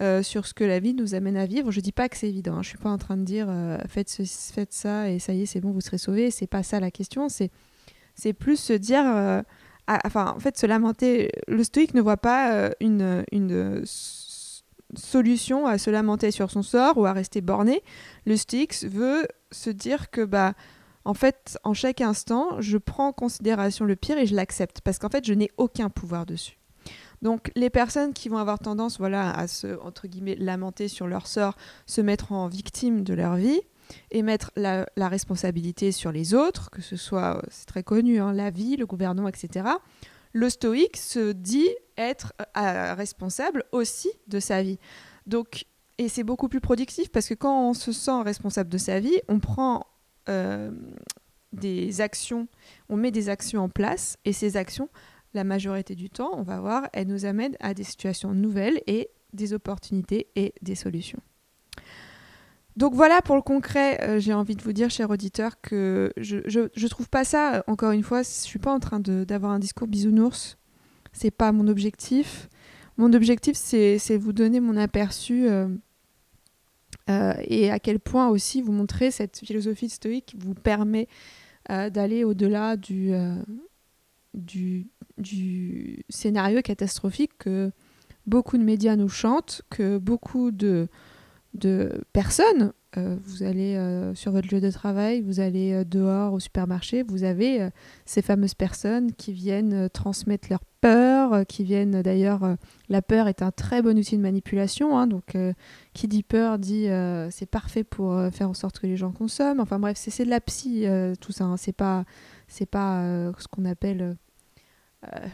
euh, 0.00 0.22
sur 0.22 0.46
ce 0.46 0.54
que 0.54 0.64
la 0.64 0.80
vie 0.80 0.94
nous 0.94 1.14
amène 1.14 1.36
à 1.36 1.44
vivre. 1.44 1.70
Je 1.70 1.80
dis 1.80 1.92
pas 1.92 2.08
que 2.08 2.16
c'est 2.16 2.28
évident. 2.28 2.56
Hein. 2.56 2.62
Je 2.62 2.70
suis 2.70 2.78
pas 2.78 2.88
en 2.88 2.98
train 2.98 3.18
de 3.18 3.24
dire 3.24 3.46
euh, 3.50 3.76
faites, 3.86 4.10
faites 4.10 4.72
ça 4.72 5.10
et 5.10 5.18
ça 5.18 5.34
y 5.34 5.42
est, 5.42 5.46
c'est 5.46 5.60
bon, 5.60 5.70
vous 5.70 5.82
serez 5.82 5.98
sauvés. 5.98 6.30
C'est 6.30 6.46
pas 6.46 6.62
ça 6.62 6.80
la 6.80 6.90
question. 6.90 7.28
C'est 7.28 8.32
plus 8.32 8.56
se 8.56 8.72
dire, 8.72 9.04
euh, 9.06 9.42
enfin 9.86 10.32
en 10.34 10.40
fait 10.40 10.56
se 10.56 10.64
lamenter. 10.64 11.30
Le 11.46 11.62
stoïque 11.62 11.92
ne 11.92 12.00
voit 12.00 12.16
pas 12.16 12.70
une 12.80 13.24
solution 14.94 15.66
à 15.66 15.78
se 15.78 15.90
lamenter 15.90 16.30
sur 16.30 16.50
son 16.50 16.62
sort 16.62 16.98
ou 16.98 17.06
à 17.06 17.12
rester 17.12 17.40
borné. 17.40 17.82
Le 18.26 18.36
stoïque 18.36 18.82
veut 18.84 19.26
se 19.50 19.70
dire 19.70 20.10
que 20.10 20.24
bah 20.24 20.54
en 21.04 21.14
fait, 21.14 21.58
en 21.64 21.74
chaque 21.74 22.00
instant, 22.00 22.60
je 22.60 22.78
prends 22.78 23.08
en 23.08 23.12
considération 23.12 23.84
le 23.84 23.96
pire 23.96 24.18
et 24.18 24.26
je 24.26 24.36
l'accepte 24.36 24.80
parce 24.82 24.98
qu'en 24.98 25.08
fait, 25.08 25.24
je 25.24 25.32
n'ai 25.32 25.50
aucun 25.56 25.90
pouvoir 25.90 26.26
dessus. 26.26 26.58
Donc, 27.22 27.52
les 27.54 27.70
personnes 27.70 28.12
qui 28.12 28.28
vont 28.28 28.38
avoir 28.38 28.58
tendance, 28.58 28.98
voilà, 28.98 29.30
à 29.30 29.46
se 29.46 29.80
entre 29.80 30.08
guillemets 30.08 30.34
lamenter 30.34 30.88
sur 30.88 31.06
leur 31.06 31.26
sort, 31.26 31.56
se 31.86 32.00
mettre 32.00 32.32
en 32.32 32.48
victime 32.48 33.02
de 33.02 33.14
leur 33.14 33.36
vie 33.36 33.60
et 34.10 34.22
mettre 34.22 34.50
la, 34.56 34.86
responsabilité 34.96 35.92
sur 35.92 36.12
les 36.12 36.34
autres, 36.34 36.70
que 36.70 36.82
ce 36.82 36.96
soit, 36.96 37.38
euh, 37.38 37.42
c'est 37.50 37.66
très 37.66 37.82
connu, 37.82 38.20
hein, 38.20 38.32
la 38.32 38.50
vie, 38.50 38.76
le 38.76 38.86
gouvernement, 38.86 39.28
etc. 39.28 39.66
Le 40.32 40.48
stoïque 40.48 40.96
se 40.96 41.32
dit 41.32 41.68
être 41.96 42.32
euh, 42.56 42.94
responsable 42.94 43.64
aussi 43.72 44.10
de 44.26 44.40
sa 44.40 44.62
vie. 44.62 44.78
Donc, 45.26 45.66
et 45.98 46.08
c'est 46.08 46.24
beaucoup 46.24 46.48
plus 46.48 46.60
productif 46.60 47.10
parce 47.10 47.28
que 47.28 47.34
quand 47.34 47.68
on 47.68 47.74
se 47.74 47.92
sent 47.92 48.22
responsable 48.22 48.70
de 48.70 48.78
sa 48.78 49.00
vie, 49.00 49.18
on 49.28 49.38
prend 49.38 49.86
euh, 50.28 50.70
des 51.52 52.00
actions, 52.00 52.48
on 52.88 52.96
met 52.96 53.10
des 53.10 53.28
actions 53.28 53.62
en 53.62 53.68
place 53.68 54.16
et 54.24 54.32
ces 54.32 54.56
actions, 54.56 54.88
la 55.34 55.44
majorité 55.44 55.94
du 55.94 56.10
temps, 56.10 56.30
on 56.34 56.42
va 56.42 56.60
voir, 56.60 56.88
elles 56.92 57.06
nous 57.06 57.24
amènent 57.24 57.56
à 57.60 57.74
des 57.74 57.84
situations 57.84 58.32
nouvelles 58.34 58.80
et 58.86 59.10
des 59.32 59.52
opportunités 59.52 60.28
et 60.36 60.54
des 60.62 60.74
solutions. 60.74 61.20
Donc 62.76 62.94
voilà 62.94 63.20
pour 63.20 63.36
le 63.36 63.42
concret, 63.42 64.00
euh, 64.02 64.18
j'ai 64.18 64.32
envie 64.32 64.56
de 64.56 64.62
vous 64.62 64.72
dire, 64.72 64.90
cher 64.90 65.10
auditeur, 65.10 65.60
que 65.60 66.12
je, 66.16 66.38
je, 66.46 66.86
trouve 66.88 67.08
pas 67.08 67.24
ça, 67.24 67.62
encore 67.66 67.92
une 67.92 68.02
fois, 68.02 68.22
je 68.22 68.28
suis 68.28 68.58
pas 68.58 68.72
en 68.72 68.80
train 68.80 68.98
d'avoir 68.98 69.52
un 69.52 69.58
discours 69.58 69.86
bisounours, 69.86 70.56
c'est 71.12 71.30
pas 71.30 71.52
mon 71.52 71.68
objectif. 71.68 72.48
Mon 72.96 73.12
objectif, 73.12 73.56
c'est 73.56 74.16
vous 74.18 74.32
donner 74.32 74.60
mon 74.60 74.76
aperçu 74.76 75.48
euh, 75.48 75.68
euh, 77.10 77.34
et 77.44 77.70
à 77.70 77.78
quel 77.78 77.98
point 78.00 78.28
aussi 78.28 78.60
vous 78.60 78.72
montrez 78.72 79.10
cette 79.10 79.38
philosophie 79.38 79.88
stoïque 79.88 80.34
vous 80.38 80.54
permet 80.54 81.08
euh, 81.70 81.90
d'aller 81.90 82.24
au-delà 82.24 82.76
du, 82.76 83.12
du, 84.34 84.88
du, 85.18 86.04
scénario 86.08 86.60
catastrophique 86.60 87.32
que 87.38 87.70
beaucoup 88.26 88.58
de 88.58 88.62
médias 88.62 88.96
nous 88.96 89.08
chantent, 89.08 89.62
que 89.70 89.98
beaucoup 89.98 90.50
de, 90.50 90.88
de 91.54 92.04
personnes, 92.12 92.72
vous 92.94 93.42
allez 93.42 93.74
sur 94.14 94.32
votre 94.32 94.54
lieu 94.54 94.60
de 94.60 94.70
travail, 94.70 95.22
vous 95.22 95.40
allez 95.40 95.82
dehors 95.86 96.34
au 96.34 96.40
supermarché, 96.40 97.02
vous 97.02 97.24
avez 97.24 97.70
ces 98.04 98.20
fameuses 98.20 98.52
personnes 98.52 99.12
qui 99.14 99.32
viennent 99.32 99.88
transmettre 99.88 100.48
leur 100.50 100.60
peur, 100.82 101.32
euh, 101.32 101.44
qui 101.44 101.64
viennent 101.64 102.02
d'ailleurs. 102.02 102.44
Euh, 102.44 102.56
la 102.90 103.00
peur 103.00 103.28
est 103.28 103.40
un 103.40 103.50
très 103.50 103.80
bon 103.80 103.96
outil 103.96 104.18
de 104.18 104.22
manipulation. 104.22 104.98
Hein, 104.98 105.06
donc, 105.06 105.34
euh, 105.34 105.54
qui 105.94 106.08
dit 106.08 106.22
peur 106.22 106.58
dit 106.58 106.88
c'est 107.30 107.46
parfait 107.46 107.84
pour 107.84 108.20
faire 108.32 108.50
en 108.50 108.54
sorte 108.54 108.78
que 108.80 108.86
les 108.86 108.96
gens 108.96 109.12
consomment. 109.12 109.60
Enfin 109.60 109.78
bref, 109.78 109.96
c'est 109.96 110.24
de 110.24 110.30
la 110.30 110.40
psy, 110.40 110.84
tout 111.20 111.32
ça. 111.32 111.44
Hein, 111.44 111.56
c'est 111.56 111.72
pas, 111.72 112.04
c'est 112.48 112.66
pas 112.66 113.32
ce 113.38 113.48
qu'on 113.48 113.64
appelle. 113.64 114.16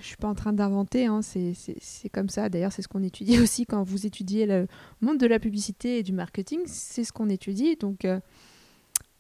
je 0.00 0.06
suis 0.06 0.16
pas 0.16 0.28
en 0.28 0.34
train 0.34 0.52
d'inventer, 0.52 1.06
hein, 1.06 1.20
c'est 1.22 2.08
comme 2.12 2.28
ça. 2.28 2.48
D'ailleurs, 2.48 2.72
c'est 2.72 2.82
ce 2.82 2.88
qu'on 2.88 3.02
étudie 3.02 3.38
aussi 3.42 3.66
quand 3.66 3.82
vous 3.82 4.06
étudiez 4.06 4.46
le 4.46 4.68
monde 5.00 5.18
de 5.18 5.26
la 5.26 5.38
publicité 5.40 5.98
et 5.98 6.02
du 6.02 6.12
marketing. 6.12 6.60
C'est 6.66 7.04
ce 7.04 7.12
qu'on 7.12 7.28
étudie. 7.28 7.76
Donc, 7.76 8.06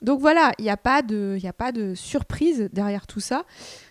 donc 0.02 0.20
voilà, 0.20 0.52
il 0.58 0.62
n'y 0.62 0.70
a, 0.70 0.76
pas 0.76 1.02
de, 1.02 1.38
a 1.42 1.52
pas 1.52 1.72
de 1.72 1.94
surprise 1.94 2.68
derrière 2.72 3.06
tout 3.06 3.20
ça. 3.20 3.44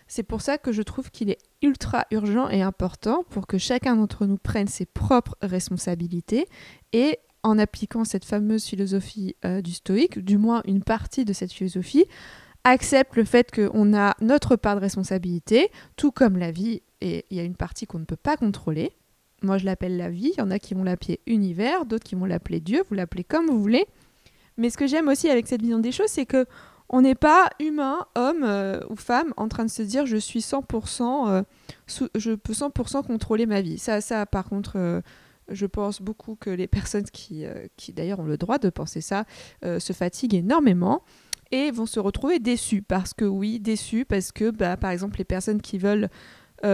C'est 0.08 0.22
pour 0.22 0.40
ça 0.40 0.56
que 0.58 0.72
je 0.72 0.82
trouve 0.82 1.10
qu'il 1.10 1.30
est 1.30 1.38
ultra 1.62 2.06
urgent 2.10 2.48
et 2.48 2.62
important 2.62 3.24
pour 3.28 3.46
que 3.46 3.58
chacun 3.58 3.94
d'entre 3.94 4.26
nous 4.26 4.38
prenne 4.38 4.66
ses 4.66 4.86
propres 4.86 5.36
responsabilités 5.42 6.48
et 6.92 7.18
en 7.42 7.58
appliquant 7.58 8.04
cette 8.04 8.24
fameuse 8.24 8.64
philosophie 8.64 9.36
euh, 9.44 9.60
du 9.60 9.72
stoïque, 9.72 10.18
du 10.18 10.38
moins 10.38 10.62
une 10.64 10.82
partie 10.82 11.24
de 11.24 11.32
cette 11.32 11.52
philosophie, 11.52 12.06
accepte 12.64 13.16
le 13.16 13.24
fait 13.24 13.54
qu'on 13.54 13.96
a 13.96 14.16
notre 14.20 14.56
part 14.56 14.76
de 14.76 14.80
responsabilité, 14.80 15.70
tout 15.96 16.10
comme 16.10 16.38
la 16.38 16.50
vie, 16.50 16.82
et 17.00 17.24
il 17.30 17.36
y 17.36 17.40
a 17.40 17.44
une 17.44 17.54
partie 17.54 17.86
qu'on 17.86 18.00
ne 18.00 18.04
peut 18.04 18.16
pas 18.16 18.36
contrôler. 18.36 18.92
Moi, 19.42 19.58
je 19.58 19.64
l'appelle 19.64 19.96
la 19.96 20.10
vie, 20.10 20.32
il 20.36 20.40
y 20.40 20.42
en 20.42 20.50
a 20.50 20.58
qui 20.58 20.74
vont 20.74 20.82
l'appeler 20.82 21.20
univers, 21.26 21.84
d'autres 21.84 22.04
qui 22.04 22.16
vont 22.16 22.24
l'appeler 22.24 22.60
Dieu, 22.60 22.82
vous 22.88 22.94
l'appelez 22.94 23.24
comme 23.24 23.46
vous 23.46 23.60
voulez. 23.60 23.86
Mais 24.56 24.70
ce 24.70 24.76
que 24.76 24.86
j'aime 24.86 25.06
aussi 25.08 25.28
avec 25.28 25.46
cette 25.46 25.62
vision 25.62 25.78
des 25.78 25.92
choses, 25.92 26.08
c'est 26.08 26.26
que 26.26 26.46
on 26.90 27.02
n'est 27.02 27.14
pas 27.14 27.50
humain, 27.60 28.06
homme 28.14 28.44
euh, 28.44 28.80
ou 28.88 28.96
femme, 28.96 29.34
en 29.36 29.48
train 29.48 29.64
de 29.64 29.70
se 29.70 29.82
dire 29.82 30.06
je 30.06 30.16
suis 30.16 30.40
100%, 30.40 31.28
euh, 31.28 31.42
je 32.14 32.32
peux 32.32 32.54
100% 32.54 33.06
contrôler 33.06 33.46
ma 33.46 33.60
vie. 33.60 33.78
Ça, 33.78 34.00
ça 34.00 34.24
par 34.26 34.44
contre, 34.44 34.72
euh, 34.76 35.00
je 35.48 35.66
pense 35.66 36.00
beaucoup 36.00 36.34
que 36.34 36.50
les 36.50 36.66
personnes 36.66 37.04
qui, 37.04 37.44
qui 37.76 37.92
d'ailleurs 37.92 38.20
ont 38.20 38.26
le 38.26 38.36
droit 38.36 38.58
de 38.58 38.68
penser 38.68 39.00
ça, 39.00 39.24
se 39.62 39.92
fatiguent 39.94 40.34
énormément 40.34 41.02
et 41.52 41.70
vont 41.70 41.86
se 41.86 42.00
retrouver 42.00 42.38
déçues. 42.38 42.82
Parce 42.82 43.14
que 43.14 43.24
oui, 43.24 43.58
déçues, 43.58 44.04
parce 44.04 44.30
que 44.30 44.50
bah, 44.50 44.76
par 44.76 44.90
exemple 44.90 45.16
les 45.16 45.24
personnes 45.24 45.62
qui 45.62 45.78
veulent 45.78 46.10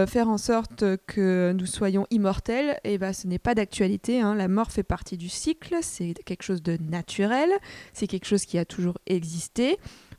faire 0.07 0.27
en 0.27 0.37
sorte 0.37 0.83
que 1.05 1.53
nous 1.57 1.67
soyons 1.67 2.05
immortels, 2.09 2.71
et 2.83 2.95
eh 2.95 2.97
ben, 2.97 3.13
ce 3.13 3.27
n'est 3.27 3.39
pas 3.39 3.55
d'actualité. 3.55 4.19
Hein. 4.19 4.35
La 4.35 4.49
mort 4.49 4.73
fait 4.73 4.83
partie 4.83 5.15
du 5.15 5.29
cycle, 5.29 5.77
c'est 5.81 6.13
quelque 6.25 6.43
chose 6.43 6.61
de 6.61 6.77
naturel, 6.81 7.49
c'est 7.93 8.07
quelque 8.07 8.25
chose 8.25 8.43
qui 8.43 8.57
a 8.57 8.65
toujours 8.65 8.97
existé. 9.07 9.77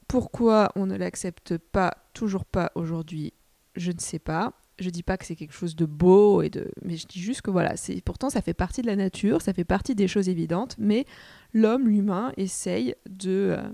Pourquoi 0.08 0.70
on 0.76 0.86
ne 0.86 0.96
l'accepte 0.96 1.58
pas, 1.58 1.96
toujours 2.14 2.44
pas 2.44 2.70
aujourd'hui, 2.75 3.32
je 3.75 3.92
ne 3.92 3.98
sais 3.98 4.18
pas. 4.18 4.52
Je 4.78 4.90
dis 4.90 5.02
pas 5.02 5.16
que 5.16 5.25
c'est 5.25 5.36
quelque 5.36 5.54
chose 5.54 5.75
de 5.75 5.86
beau 5.86 6.42
et 6.42 6.50
de, 6.50 6.70
mais 6.82 6.96
je 6.96 7.06
dis 7.06 7.18
juste 7.18 7.40
que 7.40 7.50
voilà, 7.50 7.76
c'est 7.76 8.00
pourtant 8.02 8.28
ça 8.28 8.42
fait 8.42 8.54
partie 8.54 8.82
de 8.82 8.86
la 8.86 8.96
nature, 8.96 9.40
ça 9.40 9.54
fait 9.54 9.64
partie 9.64 9.94
des 9.94 10.06
choses 10.06 10.28
évidentes, 10.28 10.76
mais 10.78 11.06
l'homme, 11.54 11.88
l'humain, 11.88 12.32
essaye 12.36 12.94
de 13.08 13.56
euh, 13.56 13.68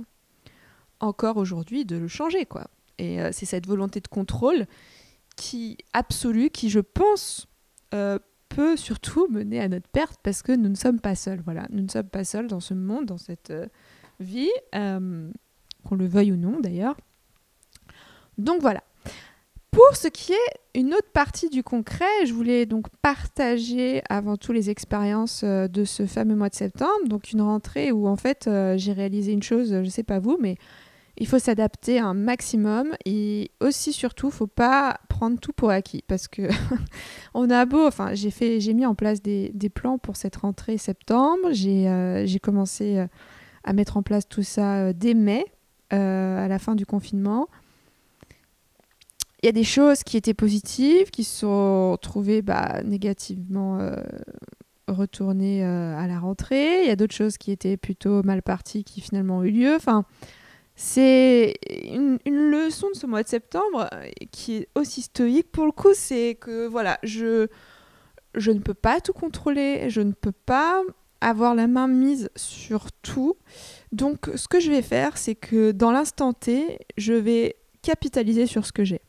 encore 1.00 1.38
aujourd'hui 1.38 1.84
de 1.84 1.96
le 1.96 2.06
changer 2.06 2.46
quoi. 2.46 2.68
Et 2.98 3.20
euh, 3.20 3.30
c'est 3.32 3.46
cette 3.46 3.66
volonté 3.66 4.00
de 4.00 4.06
contrôle 4.06 4.66
qui 5.36 5.76
absolue, 5.92 6.50
qui 6.50 6.70
je 6.70 6.78
pense 6.78 7.48
euh, 7.94 8.20
peut 8.48 8.76
surtout 8.76 9.26
mener 9.28 9.58
à 9.58 9.68
notre 9.68 9.88
perte 9.88 10.20
parce 10.22 10.42
que 10.42 10.52
nous 10.52 10.68
ne 10.68 10.76
sommes 10.76 11.00
pas 11.00 11.16
seuls. 11.16 11.40
Voilà, 11.44 11.66
nous 11.70 11.82
ne 11.82 11.90
sommes 11.90 12.08
pas 12.08 12.22
seuls 12.22 12.46
dans 12.46 12.60
ce 12.60 12.74
monde, 12.74 13.06
dans 13.06 13.18
cette 13.18 13.52
vie, 14.20 14.50
qu'on 15.84 15.96
le 15.96 16.06
veuille 16.06 16.32
ou 16.32 16.36
non 16.36 16.60
d'ailleurs. 16.60 16.96
Donc 18.38 18.60
voilà. 18.60 18.82
Pour 19.70 19.96
ce 19.96 20.08
qui 20.08 20.32
est 20.32 20.78
une 20.78 20.92
autre 20.92 21.10
partie 21.14 21.48
du 21.48 21.62
concret, 21.62 22.26
je 22.26 22.34
voulais 22.34 22.66
donc 22.66 22.88
partager 23.00 24.02
avant 24.10 24.36
tout 24.36 24.52
les 24.52 24.68
expériences 24.68 25.44
de 25.44 25.84
ce 25.84 26.04
fameux 26.04 26.34
mois 26.34 26.50
de 26.50 26.54
septembre, 26.54 27.06
donc 27.06 27.32
une 27.32 27.40
rentrée 27.40 27.90
où 27.90 28.06
en 28.06 28.16
fait 28.16 28.50
j'ai 28.76 28.92
réalisé 28.92 29.32
une 29.32 29.42
chose, 29.42 29.70
je 29.70 29.76
ne 29.76 29.88
sais 29.88 30.02
pas 30.02 30.18
vous, 30.18 30.36
mais 30.38 30.56
il 31.18 31.26
faut 31.26 31.38
s'adapter 31.38 31.98
un 31.98 32.14
maximum 32.14 32.94
et 33.04 33.50
aussi 33.60 33.92
surtout 33.92 34.30
faut 34.30 34.46
pas 34.46 34.98
prendre 35.08 35.38
tout 35.38 35.52
pour 35.52 35.70
acquis 35.70 36.02
parce 36.06 36.26
que 36.26 36.42
on 37.34 37.50
a 37.50 37.66
beau 37.66 37.86
enfin 37.86 38.14
j'ai 38.14 38.30
fait 38.30 38.60
j'ai 38.60 38.72
mis 38.72 38.86
en 38.86 38.94
place 38.94 39.20
des, 39.20 39.52
plans 39.74 39.98
pour 39.98 40.16
cette 40.16 40.36
rentrée 40.36 40.78
septembre 40.78 41.50
j'ai 41.52 41.88
euh, 41.88 42.26
commencé 42.42 42.98
euh, 42.98 43.06
à 43.64 43.72
mettre 43.72 43.96
en 43.96 44.02
place 44.02 44.26
tout 44.28 44.42
ça 44.42 44.78
euh, 44.78 44.92
dès 44.94 45.14
mai 45.14 45.44
à 45.92 46.48
la 46.48 46.58
fin 46.58 46.74
du 46.74 46.86
confinement. 46.86 47.48
Il 49.42 49.46
y 49.46 49.48
a 49.48 49.52
des 49.52 49.64
choses 49.64 50.02
qui 50.04 50.16
étaient 50.16 50.34
positives 50.34 51.10
qui 51.10 51.24
se 51.24 51.40
sont 51.40 51.98
trouvées 52.00 52.42
bah, 52.42 52.82
négativement 52.84 53.78
retournées 54.88 55.64
à 55.64 56.06
la 56.06 56.18
rentrée. 56.18 56.82
Il 56.82 56.88
y 56.88 56.90
a 56.90 56.96
d'autres 56.96 57.14
choses 57.14 57.38
qui 57.38 57.50
étaient 57.50 57.76
plutôt 57.76 58.22
mal 58.22 58.42
parties 58.42 58.84
qui 58.84 59.00
finalement 59.00 59.38
ont 59.38 59.44
eu 59.44 59.50
lieu. 59.50 59.74
Enfin 59.74 60.04
c'est 60.74 61.54
une, 61.92 62.18
leçon 62.24 62.88
de 62.90 62.96
ce 62.96 63.06
mois 63.06 63.22
de 63.22 63.28
septembre 63.28 63.88
euh, 63.92 64.08
qui 64.30 64.56
est 64.56 64.68
aussi 64.74 65.02
stoïque 65.02 65.50
pour 65.52 65.66
le 65.66 65.72
coup, 65.72 65.92
c'est 65.94 66.36
que 66.40 66.66
voilà, 66.66 66.98
je, 67.02 67.46
je 68.34 68.50
ne 68.50 68.58
peux 68.58 68.74
pas 68.74 69.00
tout 69.00 69.12
contrôler, 69.12 69.90
je 69.90 70.00
ne 70.00 70.12
peux 70.12 70.32
pas 70.32 70.82
avoir 71.20 71.54
la 71.54 71.66
main 71.66 71.88
mise 71.88 72.30
sur 72.36 72.90
tout. 72.92 73.36
Donc 73.92 74.30
ce 74.34 74.48
que 74.48 74.60
je 74.60 74.70
vais 74.70 74.82
faire, 74.82 75.16
c'est 75.16 75.34
que 75.34 75.70
dans 75.72 75.92
l'instant 75.92 76.32
T, 76.32 76.78
je 76.96 77.12
vais 77.12 77.56
capitaliser 77.82 78.46
sur 78.46 78.66
ce 78.66 78.72
que 78.72 78.84
j'ai. 78.84 79.00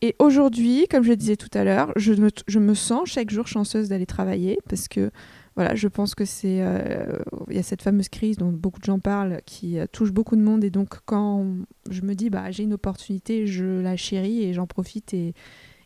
Et 0.00 0.16
aujourd'hui, 0.18 0.86
comme 0.90 1.04
je 1.04 1.10
le 1.10 1.16
disais 1.16 1.36
tout 1.36 1.50
à 1.54 1.62
l'heure, 1.62 1.92
je 1.96 2.58
me 2.58 2.74
sens 2.74 3.08
chaque 3.08 3.30
jour 3.30 3.46
chanceuse 3.46 3.88
d'aller 3.88 4.06
travailler 4.06 4.58
parce 4.68 4.88
que 4.88 5.10
voilà, 5.54 5.74
je 5.74 5.86
pense 5.86 6.14
que 6.14 6.24
c'est. 6.24 6.62
Euh, 6.62 7.18
il 7.50 7.56
y 7.56 7.58
a 7.58 7.62
cette 7.62 7.82
fameuse 7.82 8.08
crise 8.08 8.38
dont 8.38 8.50
beaucoup 8.50 8.80
de 8.80 8.84
gens 8.84 8.98
parlent 8.98 9.40
qui 9.44 9.78
euh, 9.78 9.86
touche 9.90 10.10
beaucoup 10.10 10.34
de 10.34 10.40
monde. 10.40 10.64
Et 10.64 10.70
donc, 10.70 10.96
quand 11.04 11.46
je 11.90 12.02
me 12.02 12.14
dis, 12.14 12.30
bah, 12.30 12.50
j'ai 12.50 12.62
une 12.62 12.72
opportunité, 12.72 13.46
je 13.46 13.80
la 13.80 13.96
chéris 13.96 14.44
et 14.44 14.54
j'en 14.54 14.66
profite 14.66 15.12
et, 15.12 15.34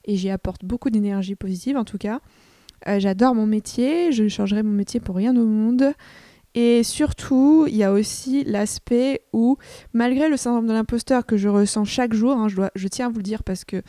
et 0.05 0.17
j'y 0.17 0.31
apporte 0.31 0.65
beaucoup 0.65 0.91
d'énergie 0.91 1.35
positive 1.35 1.77
en 1.77 1.85
tout 1.85 1.99
cas. 1.99 2.21
Euh, 2.87 3.01
j'adore 3.01 3.35
mon 3.35 3.47
métier, 3.47 4.13
je 4.13 4.29
changerai 4.29 4.63
mon 4.63 4.73
métier 4.73 5.01
pour 5.01 5.17
rien 5.17 5.37
au 5.37 5.47
monde. 5.47 5.93
Et 6.57 6.83
surtout, 6.83 7.67
il 7.69 7.77
y 7.77 7.85
a 7.85 7.93
aussi 7.93 8.43
l'aspect 8.43 9.21
où, 9.33 9.59
malgré 9.93 10.29
le 10.29 10.37
syndrome 10.37 10.67
de 10.67 10.73
l'imposteur 10.73 11.25
que 11.25 11.37
je 11.37 11.49
ressens 11.49 11.85
chaque 11.85 12.15
jour, 12.15 12.33
hein, 12.33 12.49
je, 12.49 12.57
dois, 12.57 12.71
je 12.75 12.89
tiens 12.89 13.07
à 13.07 13.09
vous 13.11 13.19
le 13.19 13.23
dire 13.23 13.45
parce 13.45 13.65
que 13.65 13.83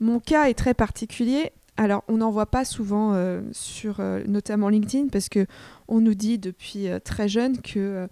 mon 0.00 0.20
cas 0.20 0.50
est 0.50 0.54
très 0.54 0.74
particulier, 0.74 1.52
alors, 1.78 2.02
on 2.08 2.16
n'en 2.16 2.32
voit 2.32 2.50
pas 2.50 2.64
souvent 2.64 3.14
euh, 3.14 3.40
sur 3.52 4.00
euh, 4.00 4.24
notamment 4.26 4.68
LinkedIn 4.68 5.08
parce 5.12 5.28
que 5.28 5.46
on 5.86 6.00
nous 6.00 6.14
dit 6.14 6.36
depuis 6.36 6.88
euh, 6.88 6.98
très 6.98 7.28
jeune 7.28 7.62
que 7.62 8.08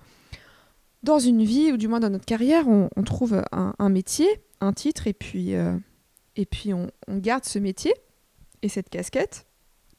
dans 1.03 1.19
une 1.19 1.43
vie 1.43 1.73
ou 1.73 1.77
du 1.77 1.89
moins 1.89 1.99
dans 1.99 2.11
notre 2.11 2.25
carrière, 2.25 2.69
on, 2.69 2.89
trouve 3.05 3.43
un, 3.53 3.89
métier, 3.89 4.29
un 4.61 4.73
titre 4.73 5.07
et 5.07 5.13
puis, 5.13 5.53
et 5.53 6.47
puis 6.47 6.75
on, 6.75 6.91
garde 7.09 7.45
ce 7.45 7.61
métier 7.61 7.95
et 8.63 8.69
cette 8.69 8.89
casquette 8.89 9.47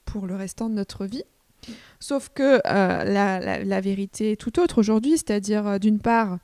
pour 0.04 0.28
le 0.28 0.36
restant 0.36 0.70
de 0.70 0.74
notre 0.74 1.06
vie. 1.06 1.24
Sauf 2.00 2.30
que 2.30 2.62
la, 2.66 3.64
la, 3.64 3.82
vérité 3.82 4.34
est 4.34 4.36
tout 4.36 4.60
autre 4.60 4.78
aujourd'hui, 4.78 5.14
c'est-à-dire 5.18 5.80
d'une 5.80 6.00
part, 6.00 6.38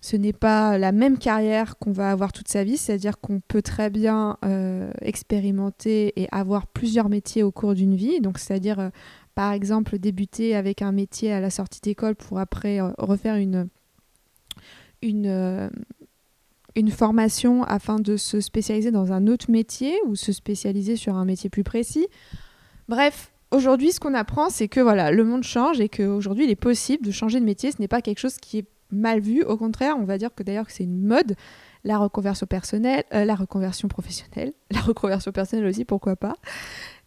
ce 0.00 0.16
n'est 0.16 0.32
pas 0.32 0.78
la 0.78 0.92
même 0.92 1.18
carrière 1.18 1.76
qu'on 1.76 1.92
va 1.92 2.10
avoir 2.10 2.32
toute 2.32 2.48
sa 2.48 2.64
vie, 2.64 2.78
c'est-à-dire 2.78 3.20
qu'on 3.20 3.40
peut 3.40 3.60
très 3.60 3.90
bien 3.90 4.38
euh, 4.44 4.90
expérimenter 5.02 6.18
et 6.20 6.26
avoir 6.32 6.66
plusieurs 6.66 7.10
métiers 7.10 7.42
au 7.42 7.50
cours 7.50 7.74
d'une 7.74 7.94
vie. 7.94 8.20
Donc, 8.20 8.38
c'est-à-dire, 8.38 8.80
euh, 8.80 8.88
par 9.34 9.52
exemple, 9.52 9.98
débuter 9.98 10.56
avec 10.56 10.80
un 10.80 10.92
métier 10.92 11.32
à 11.32 11.40
la 11.40 11.50
sortie 11.50 11.80
d'école 11.82 12.14
pour 12.14 12.38
après 12.38 12.80
euh, 12.80 12.90
refaire 12.96 13.36
une 13.36 13.68
formation 16.90 17.62
afin 17.64 17.98
de 17.98 18.16
se 18.16 18.40
spécialiser 18.40 18.90
dans 18.90 19.12
un 19.12 19.26
autre 19.26 19.50
métier 19.50 19.94
ou 20.06 20.16
se 20.16 20.32
spécialiser 20.32 20.96
sur 20.96 21.16
un 21.16 21.26
métier 21.26 21.50
plus 21.50 21.64
précis. 21.64 22.06
Bref, 22.88 23.32
aujourd'hui, 23.50 23.92
ce 23.92 24.00
qu'on 24.00 24.14
apprend, 24.14 24.50
c'est 24.50 24.68
que 24.68 24.80
voilà, 24.80 25.10
le 25.10 25.24
monde 25.24 25.42
change 25.42 25.80
et 25.80 25.88
qu'aujourd'hui, 25.88 26.44
il 26.44 26.50
est 26.50 26.56
possible 26.56 27.04
de 27.04 27.10
changer 27.10 27.40
de 27.40 27.44
métier. 27.44 27.72
Ce 27.72 27.80
n'est 27.80 27.88
pas 27.88 28.02
quelque 28.02 28.18
chose 28.18 28.36
qui 28.36 28.58
est 28.58 28.66
mal 28.90 29.20
vu. 29.20 29.42
Au 29.42 29.56
contraire, 29.56 29.96
on 29.98 30.04
va 30.04 30.18
dire 30.18 30.30
que 30.34 30.42
d'ailleurs 30.42 30.66
que 30.66 30.72
c'est 30.72 30.84
une 30.84 31.02
mode, 31.02 31.36
la 31.84 31.98
reconversion 31.98 32.46
personnelle, 32.46 33.04
euh, 33.14 33.24
la 33.24 33.34
reconversion 33.34 33.88
professionnelle, 33.88 34.52
la 34.70 34.80
reconversion 34.80 35.32
personnelle 35.32 35.66
aussi, 35.66 35.84
pourquoi 35.84 36.16
pas. 36.16 36.34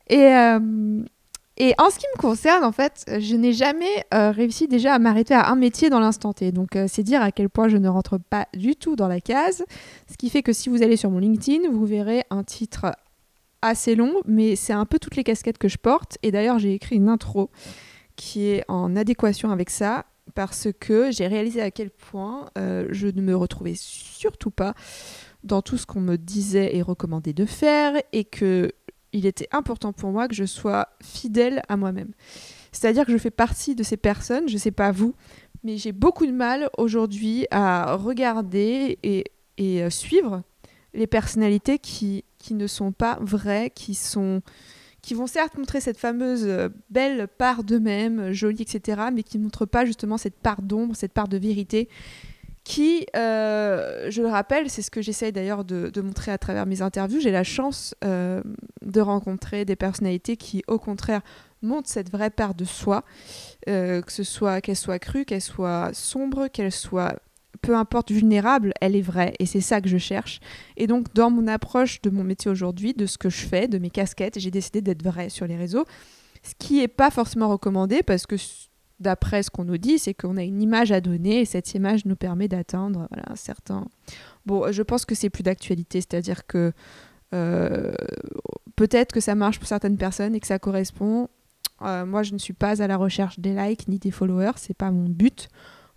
Et, 0.09 0.27
euh, 0.27 1.03
et 1.57 1.73
en 1.77 1.89
ce 1.89 2.00
qui 2.00 2.05
me 2.15 2.19
concerne, 2.19 2.63
en 2.63 2.71
fait, 2.71 3.05
je 3.19 3.35
n'ai 3.35 3.53
jamais 3.53 4.05
euh, 4.13 4.31
réussi 4.31 4.67
déjà 4.67 4.93
à 4.93 5.00
m'arrêter 5.00 5.33
à 5.33 5.50
un 5.50 5.55
métier 5.55 5.89
dans 5.89 6.00
l'instant 6.00 6.33
T. 6.33 6.51
Donc 6.51 6.77
c'est 6.88 7.03
dire 7.03 7.21
à 7.21 7.31
quel 7.31 7.50
point 7.50 7.67
je 7.67 7.77
ne 7.77 7.88
rentre 7.88 8.17
pas 8.17 8.47
du 8.53 8.75
tout 8.75 8.95
dans 8.95 9.07
la 9.07 9.21
case. 9.21 9.63
Ce 10.09 10.17
qui 10.17 10.29
fait 10.29 10.41
que 10.41 10.51
si 10.51 10.69
vous 10.69 10.81
allez 10.81 10.97
sur 10.97 11.12
mon 11.12 11.19
LinkedIn, 11.19 11.69
vous 11.69 11.85
verrez 11.85 12.25
un 12.31 12.43
titre 12.43 12.88
assez 13.63 13.96
long, 13.96 14.13
mais 14.25 14.55
c'est 14.55 14.74
un 14.74 14.86
peu 14.86 15.00
toutes 15.00 15.15
les 15.15 15.24
casquettes 15.24 15.58
que 15.58 15.67
je 15.67 15.77
porte. 15.77 16.17
Et 16.24 16.32
d'ailleurs, 16.32 16.60
j'ai 16.60 16.74
écrit 16.74 16.98
une 16.98 17.10
intro 17.10 17.50
qui 18.15 18.48
est 18.48 18.63
en 18.67 18.96
adéquation 18.96 19.51
avec 19.51 19.70
ça 19.70 20.05
parce 20.36 20.67
que 20.79 21.12
j'ai 21.12 21.27
réalisé 21.27 21.62
à 21.62 21.72
quel 21.72 21.89
point 21.89 22.50
euh, 22.58 22.88
je 22.91 23.08
ne 23.08 23.22
me 23.22 23.36
retrouvais 23.36 23.75
surtout 23.75 24.51
pas 24.51 24.74
dans 25.43 25.62
tout 25.62 25.77
ce 25.77 25.86
qu'on 25.86 26.01
me 26.01 26.17
disait 26.17 26.75
et 26.75 26.82
recommandait 26.82 27.34
de 27.34 27.46
faire 27.46 27.96
et 28.12 28.24
que 28.24 28.72
il 29.12 29.27
était 29.27 29.48
important 29.51 29.93
pour 29.93 30.12
moi 30.12 30.27
que 30.27 30.34
je 30.34 30.46
sois 30.46 30.88
fidèle 31.01 31.62
à 31.70 31.77
moi-même. 31.77 32.13
C'est-à-dire 32.72 33.05
que 33.05 33.12
je 33.12 33.17
fais 33.20 33.29
partie 33.29 33.75
de 33.75 33.84
ces 33.84 33.98
personnes, 33.98 34.48
je 34.48 34.53
ne 34.53 34.60
sais 34.60 34.72
pas 34.72 34.91
vous, 34.91 35.13
mais 35.63 35.77
j'ai 35.77 35.91
beaucoup 35.91 36.25
de 36.25 36.32
mal 36.32 36.70
aujourd'hui 36.79 37.46
à 37.51 37.96
regarder 37.96 38.98
et, 39.03 39.24
euh, 39.60 39.89
suivre 39.91 40.41
les 40.96 41.05
personnalités 41.05 41.77
qui, 41.77 42.25
qui 42.43 42.53
ne 42.53 42.67
sont 42.67 42.91
pas 42.91 43.17
vraies, 43.21 43.71
qui 43.73 43.95
sont 43.95 44.41
qui 45.01 45.13
vont 45.15 45.27
certes 45.27 45.57
montrer 45.57 45.81
cette 45.81 45.97
fameuse 45.97 46.45
euh, 46.45 46.69
belle 46.89 47.27
part 47.27 47.65
d'eux-mêmes, 47.65 48.31
jolie, 48.31 48.62
etc., 48.62 49.01
mais 49.13 49.21
qui 49.21 49.38
ne 49.38 49.43
montrent 49.43 49.65
pas 49.65 49.85
justement 49.85 50.17
cette 50.17 50.39
part 50.39 50.62
d'ombre, 50.62 50.95
cette 50.95 51.12
part 51.12 51.27
de 51.27 51.38
vérité, 51.38 51.89
qui, 52.63 53.05
euh, 53.17 54.09
je 54.09 54.21
le 54.21 54.29
rappelle, 54.29 54.69
c'est 54.69 54.81
ce 54.81 54.89
que 54.89 55.01
j'essaye 55.01 55.33
d'ailleurs 55.33 55.65
de, 55.65 55.91
montrer 56.01 56.31
à 56.31 56.38
travers 56.38 56.65
mes 56.65 56.81
interviews, 56.81 57.19
j'ai 57.19 57.31
la 57.31 57.43
chance 57.43 57.95
euh, 58.05 58.41
de 58.81 59.01
rencontrer 59.01 59.65
des 59.65 59.75
personnalités 59.75 60.38
qui, 60.38 60.63
au 60.67 60.79
contraire, 60.79 61.21
montrent 61.62 61.89
cette 61.89 62.09
vraie 62.09 62.29
part 62.29 62.55
de 62.55 62.63
soi, 62.63 63.03
que 63.65 64.01
ce 64.07 64.23
soit 64.23 64.62
qu'elle 64.62 64.77
soit 64.77 65.00
crue, 65.00 65.25
qu'elle 65.25 65.41
soit 65.41 65.93
sombre, 65.93 66.47
qu'elle 66.47 66.71
soit 66.71 67.19
peu 67.63 67.75
importe 67.75 68.12
vulnérable, 68.12 68.74
elle 68.82 68.96
est 68.96 69.01
vraie 69.01 69.34
et 69.39 69.46
c'est 69.46 69.62
ça 69.62 69.82
que 69.82 69.88
je 69.89 69.98
cherche. 69.98 70.41
Et 70.77 70.86
donc 70.86 71.13
dans 71.13 71.32
mon 71.32 71.48
approche 71.48 72.01
de 72.01 72.10
mon 72.10 72.24
métier 72.24 72.51
aujourd'hui, 72.51 72.93
de 72.93 73.05
ce 73.05 73.17
que 73.17 73.29
je 73.29 73.48
fais, 73.48 73.67
de 73.67 73.79
mes 73.79 73.89
casquettes, 73.89 74.38
j'ai 74.38 74.51
décidé 74.51 74.82
d'être 74.82 75.01
vraie 75.01 75.29
sur 75.29 75.48
les 75.48 75.55
réseaux, 75.55 75.86
ce 76.43 76.53
qui 76.60 76.79
n'est 76.79 76.89
pas 76.89 77.10
forcément 77.10 77.48
recommandé 77.48 78.03
parce 78.03 78.27
que 78.27 78.36
d'après 79.00 79.43
ce 79.43 79.50
qu'on 79.50 79.63
nous 79.63 79.77
dit, 79.77 79.98
c'est 79.98 80.13
qu'on 80.13 80.36
a 80.36 80.43
une 80.43 80.62
image 80.62 80.91
à 80.91 81.00
donner 81.00 81.39
et 81.39 81.46
cette 81.46 81.74
image 81.74 82.05
nous 82.05 82.17
permet 82.17 82.50
d'atteindre 82.50 83.08
voilà, 83.10 83.32
un 83.32 83.36
certain... 83.36 83.88
Bon, 84.46 84.70
je 84.72 84.82
pense 84.84 85.05
que 85.05 85.15
c'est 85.15 85.29
plus 85.29 85.43
d'actualité, 85.43 86.01
c'est-à-dire 86.01 86.46
que 86.46 86.74
euh, 87.34 87.93
peut-être 88.75 89.13
que 89.13 89.22
ça 89.22 89.36
marche 89.36 89.58
pour 89.58 89.67
certaines 89.70 89.98
personnes 89.98 90.36
et 90.36 90.41
que 90.41 90.48
ça 90.48 90.60
correspond. 90.60 91.29
Euh, 91.82 92.05
moi, 92.05 92.24
je 92.24 92.34
ne 92.34 92.38
suis 92.38 92.53
pas 92.53 92.82
à 92.82 92.88
la 92.88 92.98
recherche 92.98 93.39
des 93.39 93.55
likes 93.55 93.88
ni 93.88 94.00
des 94.00 94.12
followers, 94.12 94.58
c'est 94.58 94.75
pas 94.75 94.91
mon 94.91 95.08
but. 95.08 95.48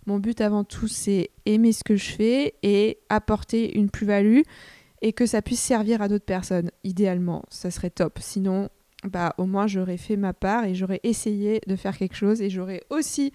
Mon 0.07 0.19
but 0.19 0.41
avant 0.41 0.63
tout, 0.63 0.87
c'est 0.87 1.29
aimer 1.45 1.73
ce 1.73 1.83
que 1.83 1.95
je 1.95 2.11
fais 2.11 2.55
et 2.63 2.97
apporter 3.09 3.77
une 3.77 3.89
plus-value. 3.91 4.41
et 5.03 5.13
que 5.13 5.27
ça 5.27 5.43
puisse 5.43 5.59
servir 5.59 6.01
à 6.01 6.07
d'autres 6.07 6.25
personnes. 6.25 6.71
Idéalement, 6.83 7.43
ça 7.49 7.69
serait 7.69 7.91
top. 7.91 8.17
Sinon, 8.19 8.69
bah 9.03 9.35
au 9.37 9.45
moins 9.45 9.67
j'aurais 9.67 9.97
fait 9.97 10.17
ma 10.17 10.33
part 10.33 10.65
et 10.65 10.73
j'aurais 10.73 10.99
essayé 11.03 11.61
de 11.67 11.75
faire 11.75 11.95
quelque 11.95 12.15
chose 12.15 12.41
et 12.41 12.49
j'aurais 12.49 12.81
aussi 12.89 13.31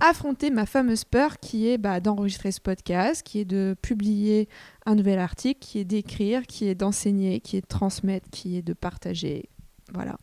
affronté 0.00 0.50
ma 0.50 0.66
fameuse 0.66 1.04
peur 1.04 1.38
qui 1.38 1.68
est 1.68 1.78
bah, 1.78 2.00
d'enregistrer 2.00 2.52
ce 2.52 2.60
podcast, 2.60 3.22
qui 3.24 3.40
est 3.40 3.44
de 3.44 3.74
publier 3.82 4.48
un 4.86 4.94
nouvel 4.94 5.18
article, 5.18 5.60
qui 5.60 5.78
est 5.78 5.84
d'écrire, 5.84 6.46
qui 6.46 6.66
est 6.66 6.74
d'enseigner, 6.74 7.40
qui 7.40 7.56
est 7.56 7.62
de 7.62 7.66
transmettre, 7.66 8.28
qui 8.30 8.56
est 8.56 8.62
de 8.62 8.72
partager. 8.72 9.48
Voilà. 9.92 10.18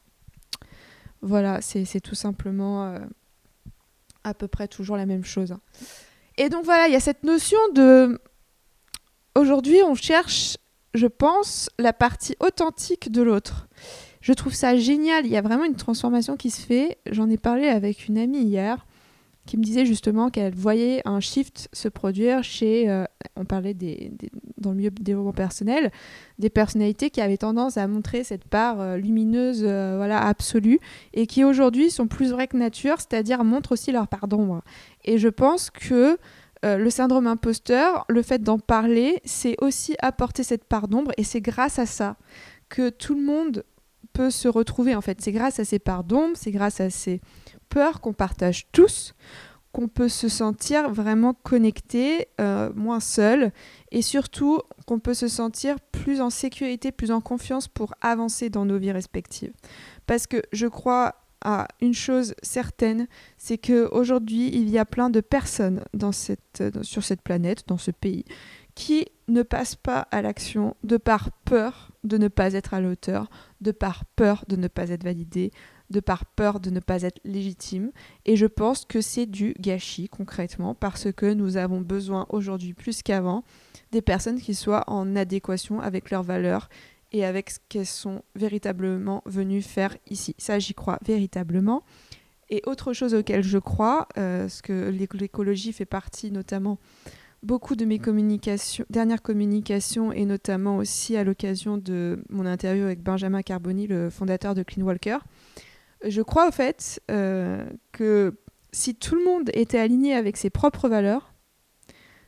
Voilà, 1.22 1.60
c'est 1.62 2.00
tout 2.00 2.16
simplement 2.16 2.86
euh, 2.86 3.00
à 4.24 4.34
peu 4.34 4.48
près 4.48 4.68
toujours 4.68 4.98
la 4.98 5.06
même 5.06 5.24
chose. 5.26 5.56
Et 6.38 6.50
donc 6.50 6.66
voilà, 6.66 6.88
il 6.88 6.94
y 6.94 6.98
a 6.98 7.02
cette 7.02 7.24
notion 7.24 7.60
de... 7.74 8.20
Aujourd'hui, 9.36 9.82
on 9.84 9.96
cherche, 9.96 10.58
je 10.94 11.08
pense, 11.08 11.70
la 11.78 11.94
partie 11.94 12.36
authentique 12.40 13.12
de 13.12 13.22
l'autre. 13.22 13.68
Je 14.22 14.34
trouve 14.34 14.54
ça 14.54 14.76
génial. 14.76 15.26
Il 15.26 15.32
y 15.32 15.38
a 15.38 15.42
vraiment 15.42 15.66
une 15.66 15.76
transformation 15.76 16.36
qui 16.38 16.50
se 16.50 16.62
fait. 16.62 16.98
J'en 17.10 17.30
ai 17.30 17.38
parlé 17.38 17.68
avec 17.68 18.08
une 18.08 18.18
amie 18.18 18.44
hier 18.44 18.86
qui 19.50 19.58
me 19.58 19.64
disait 19.64 19.88
justement 19.88 20.30
qu'elle 20.30 20.54
voyait 20.54 21.02
un 21.06 21.20
shift 21.20 21.70
se 21.74 21.88
produire 21.88 22.44
chez, 22.44 22.88
euh, 22.88 23.06
on 23.36 23.46
parlait 23.46 23.74
des, 23.74 24.12
dans 24.60 24.70
le 24.70 24.76
milieu 24.76 24.92
du 24.92 25.02
développement 25.02 25.34
personnel, 25.34 25.92
des 26.38 26.52
personnalités 26.52 27.10
qui 27.10 27.20
avaient 27.20 27.36
tendance 27.36 27.76
à 27.76 27.88
montrer 27.88 28.24
cette 28.24 28.46
part 28.46 28.80
euh, 28.80 28.98
lumineuse, 28.98 29.64
euh, 29.66 29.96
voilà, 29.98 30.22
absolue, 30.24 30.80
et 31.16 31.26
qui 31.26 31.44
aujourd'hui 31.44 31.90
sont 31.90 32.06
plus 32.06 32.30
vraies 32.32 32.46
que 32.46 32.58
nature, 32.58 32.98
c'est-à-dire 33.00 33.44
montrent 33.44 33.72
aussi 33.72 33.92
leur 33.92 34.08
part 34.08 34.28
d'ombre. 34.28 34.62
Et 35.04 35.18
je 35.18 35.30
pense 35.30 35.72
que 35.72 36.20
le 36.62 36.90
syndrome 36.90 37.26
imposteur, 37.26 38.06
le 38.10 38.22
fait 38.22 38.44
d'en 38.44 38.60
parler, 38.60 39.22
c'est 39.24 39.56
aussi 39.62 39.96
apporter 40.00 40.44
cette 40.44 40.66
part 40.66 40.90
d'ombre, 40.90 41.12
et 41.18 41.24
c'est 41.24 41.42
grâce 41.42 41.80
à 41.80 41.86
ça 41.86 42.18
que 42.68 42.90
tout 42.90 43.16
le 43.16 43.24
monde 43.24 43.64
peut 44.14 44.30
se 44.30 44.48
retrouver 44.48 44.94
en 44.94 45.02
fait. 45.02 45.22
C'est 45.22 45.32
grâce 45.32 45.60
à 45.60 45.66
ces 45.66 45.80
parts 45.80 46.04
d'ombre, 46.04 46.36
c'est 46.36 46.52
grâce 46.52 46.82
à 46.82 46.90
ces 46.90 47.22
peurs 47.70 48.02
qu'on 48.02 48.14
partage 48.14 48.68
tous 48.72 49.14
qu'on 49.72 49.88
peut 49.88 50.10
se 50.10 50.30
sentir 50.30 50.90
vraiment 50.90 51.34
connecté, 51.34 52.28
euh, 52.42 52.72
moins 52.76 53.00
seul, 53.00 53.52
et 53.92 54.02
surtout 54.02 54.62
qu'on 54.88 55.00
peut 55.00 55.14
se 55.14 55.28
sentir 55.28 55.80
plus 55.80 56.22
en 56.22 56.30
sécurité, 56.30 56.92
plus 56.92 57.12
en 57.12 57.22
confiance 57.22 57.68
pour 57.68 57.94
avancer 58.02 58.50
dans 58.50 58.66
nos 58.66 58.80
vies 58.80 58.92
respectives. 58.92 59.54
Parce 60.08 60.26
que 60.26 60.42
je 60.52 60.66
crois 60.66 61.16
à 61.42 61.68
une 61.82 61.94
chose 61.94 62.34
certaine, 62.42 63.08
c'est 63.38 63.58
qu'aujourd'hui, 63.58 64.50
il 64.54 64.70
y 64.70 64.78
a 64.78 64.86
plein 64.86 65.10
de 65.10 65.22
personnes 65.22 65.84
sur 66.82 67.04
cette 67.04 67.22
planète, 67.22 67.64
dans 67.68 67.78
ce 67.78 67.92
pays, 67.92 68.26
qui 68.76 69.06
ne 69.28 69.44
passent 69.44 69.76
pas 69.76 70.08
à 70.12 70.22
l'action 70.22 70.76
de 70.84 70.98
par 70.98 71.32
peur 71.46 71.92
de 72.04 72.18
ne 72.18 72.28
pas 72.28 72.54
être 72.54 72.74
à 72.74 72.82
l'auteur, 72.82 73.30
de 73.62 73.72
par 73.72 74.06
peur 74.06 74.46
de 74.48 74.56
ne 74.56 74.68
pas 74.68 74.90
être 74.90 75.04
validé, 75.04 75.52
de 75.90 76.00
par 76.00 76.26
peur 76.26 76.60
de 76.60 76.70
ne 76.70 76.80
pas 76.80 77.04
être 77.04 77.20
légitime. 77.24 77.92
Et 78.26 78.36
je 78.36 78.46
pense 78.46 78.86
que 78.86 79.02
c'est 79.02 79.26
du 79.26 79.54
gâchis 79.60 80.10
concrètement 80.10 80.76
parce 80.76 81.12
que 81.12 81.34
nous 81.34 81.58
avons 81.58 81.82
besoin 81.82 82.26
aujourd'hui 82.30 82.74
plus 82.74 83.02
qu'avant 83.02 83.44
des 83.92 84.02
personnes 84.02 84.40
qui 84.40 84.54
soient 84.54 84.84
en 84.88 85.16
adéquation 85.16 85.80
avec 85.80 86.12
leurs 86.12 86.24
valeurs 86.24 86.70
et 87.12 87.26
avec 87.26 87.50
ce 87.50 87.60
qu'elles 87.70 87.86
sont 87.86 88.22
véritablement 88.36 89.24
venues 89.26 89.62
faire 89.62 89.98
ici. 90.10 90.36
Ça, 90.38 90.60
j'y 90.60 90.74
crois 90.74 91.00
véritablement. 91.06 91.84
Et 92.52 92.62
autre 92.66 92.94
chose 92.94 93.14
auquel 93.14 93.44
je 93.44 93.58
crois, 93.58 94.08
euh, 94.18 94.48
ce 94.48 94.62
que 94.62 94.90
l'écologie 94.90 95.74
fait 95.74 95.86
partie 95.86 96.32
notamment 96.32 96.80
beaucoup 97.44 97.76
de 97.76 97.86
mes 97.86 98.00
communications, 98.00 98.86
dernières 98.90 99.22
communications 99.22 100.12
et 100.12 100.26
notamment 100.26 100.78
aussi 100.78 101.16
à 101.16 101.24
l'occasion 101.24 101.78
de 101.78 102.24
mon 102.30 102.46
interview 102.46 102.84
avec 102.84 103.02
Benjamin 103.02 103.42
Carboni, 103.42 103.88
le 103.88 104.10
fondateur 104.10 104.56
de 104.56 104.64
Clean 104.64 104.86
Walker. 104.86 105.18
Je 106.08 106.22
crois 106.22 106.48
au 106.48 106.52
fait 106.52 107.02
euh, 107.12 107.66
que 107.92 108.38
si 108.72 108.96
tout 108.96 109.16
le 109.16 109.24
monde 109.24 109.50
était 109.54 109.80
aligné 109.80 110.14
avec 110.14 110.38
ses 110.38 110.50
propres 110.50 110.88
valeurs, 110.88 111.34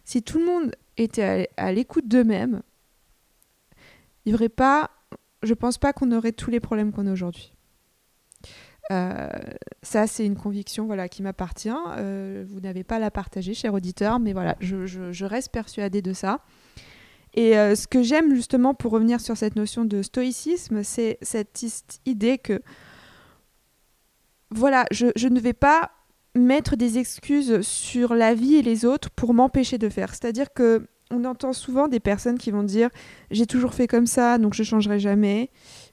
si 0.04 0.24
tout 0.24 0.40
le 0.40 0.46
monde 0.46 0.75
était 0.98 1.50
à, 1.56 1.72
l'écoute 1.72 2.07
d'eux-mêmes, 2.07 2.62
il 4.25 4.29
n'y 4.29 4.36
aurait 4.36 4.50
pas, 4.50 4.92
je 5.42 5.53
pense 5.53 5.77
pas 5.77 5.94
qu'on 5.94 6.12
aurait 6.12 6.34
tous 6.34 6.51
les 6.51 6.60
problèmes 6.60 6.92
qu'on 6.92 7.07
a 7.07 7.12
aujourd'hui. 7.12 7.53
Euh, 8.92 9.29
ça, 9.84 10.05
c'est 10.05 10.25
une 10.25 10.36
conviction 10.36 10.86
voilà, 10.86 11.07
qui 11.07 11.24
m'appartient. 11.24 11.70
Euh, 11.98 12.44
vous 12.46 12.60
n'avez 12.60 12.84
pas 12.84 12.98
à 12.98 13.00
la 13.00 13.10
partager, 13.10 13.53
cher 13.53 13.74
auditeur, 13.74 14.20
mais 14.20 14.34
voilà, 14.34 14.57
je, 14.60 15.25
reste 15.25 15.51
persuadée 15.51 16.01
de 16.01 16.12
ça. 16.12 16.42
Et 17.34 17.53
ce 17.53 17.88
que 17.88 18.03
j'aime 18.03 18.36
justement 18.36 18.74
pour 18.74 18.92
revenir 18.92 19.22
sur 19.22 19.38
cette 19.38 19.55
notion 19.55 19.86
de 19.86 20.01
stoïcisme, 20.01 20.84
c'est 20.84 21.18
cette 21.22 21.64
idée 22.05 22.38
que, 22.38 22.62
voilà, 24.51 24.85
je, 24.92 25.27
ne 25.27 25.40
vais 25.40 25.53
pas 25.53 25.92
mettre 26.35 26.75
des 26.75 26.98
excuses 26.98 27.61
sur 27.61 28.14
la 28.14 28.33
vie 28.33 28.55
et 28.55 28.61
les 28.61 28.85
autres 28.85 29.09
pour 29.09 29.33
m'empêcher 29.33 29.77
de 29.77 29.90
faire. 29.90 30.09
C'est-à-dire 30.09 30.53
que 30.53 30.87
on 31.14 31.25
entend 31.25 31.51
souvent 31.51 31.90
des 31.90 32.00
personnes 32.00 32.37
qui 32.37 32.51
vont 32.51 32.64
dire 32.64 32.90
j'ai 33.31 33.46
toujours 33.46 33.74
fait 33.74 33.87
comme 33.87 34.07
ça, 34.07 34.37
donc 34.37 34.53
je 34.53 34.64
changerai 34.64 35.00
jamais. 35.00 35.50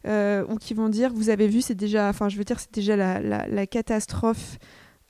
Euh, 0.06 0.44
ou 0.48 0.56
qui 0.56 0.74
vont 0.74 0.88
dire, 0.88 1.12
vous 1.12 1.28
avez 1.28 1.48
vu, 1.48 1.60
c'est 1.60 1.74
déjà, 1.74 2.08
enfin, 2.08 2.28
je 2.28 2.36
veux 2.36 2.44
dire, 2.44 2.60
c'est 2.60 2.72
déjà 2.72 2.96
la, 2.96 3.66
catastrophe 3.66 4.58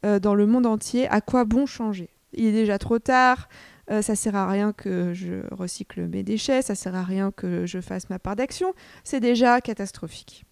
euh, 0.06 0.18
dans 0.18 0.34
le 0.34 0.46
monde 0.46 0.64
entier. 0.64 1.06
À 1.08 1.20
quoi 1.20 1.44
bon 1.44 1.66
changer? 1.66 2.08
Il 2.32 2.46
est 2.46 2.52
déjà 2.52 2.78
trop 2.78 2.98
tard. 2.98 3.48
Euh, 3.90 4.02
ça 4.02 4.14
sert 4.14 4.36
à 4.36 4.48
rien 4.48 4.72
que 4.72 5.12
je 5.14 5.42
recycle 5.54 6.06
mes 6.08 6.22
déchets. 6.22 6.62
Ça 6.62 6.74
sert 6.74 6.94
à 6.94 7.02
rien 7.02 7.30
que 7.30 7.66
je 7.66 7.80
fasse 7.80 8.08
ma 8.10 8.18
part 8.18 8.36
d'action. 8.36 8.72
C'est 9.04 9.20
déjà 9.20 9.60
catastrophique. 9.60 10.44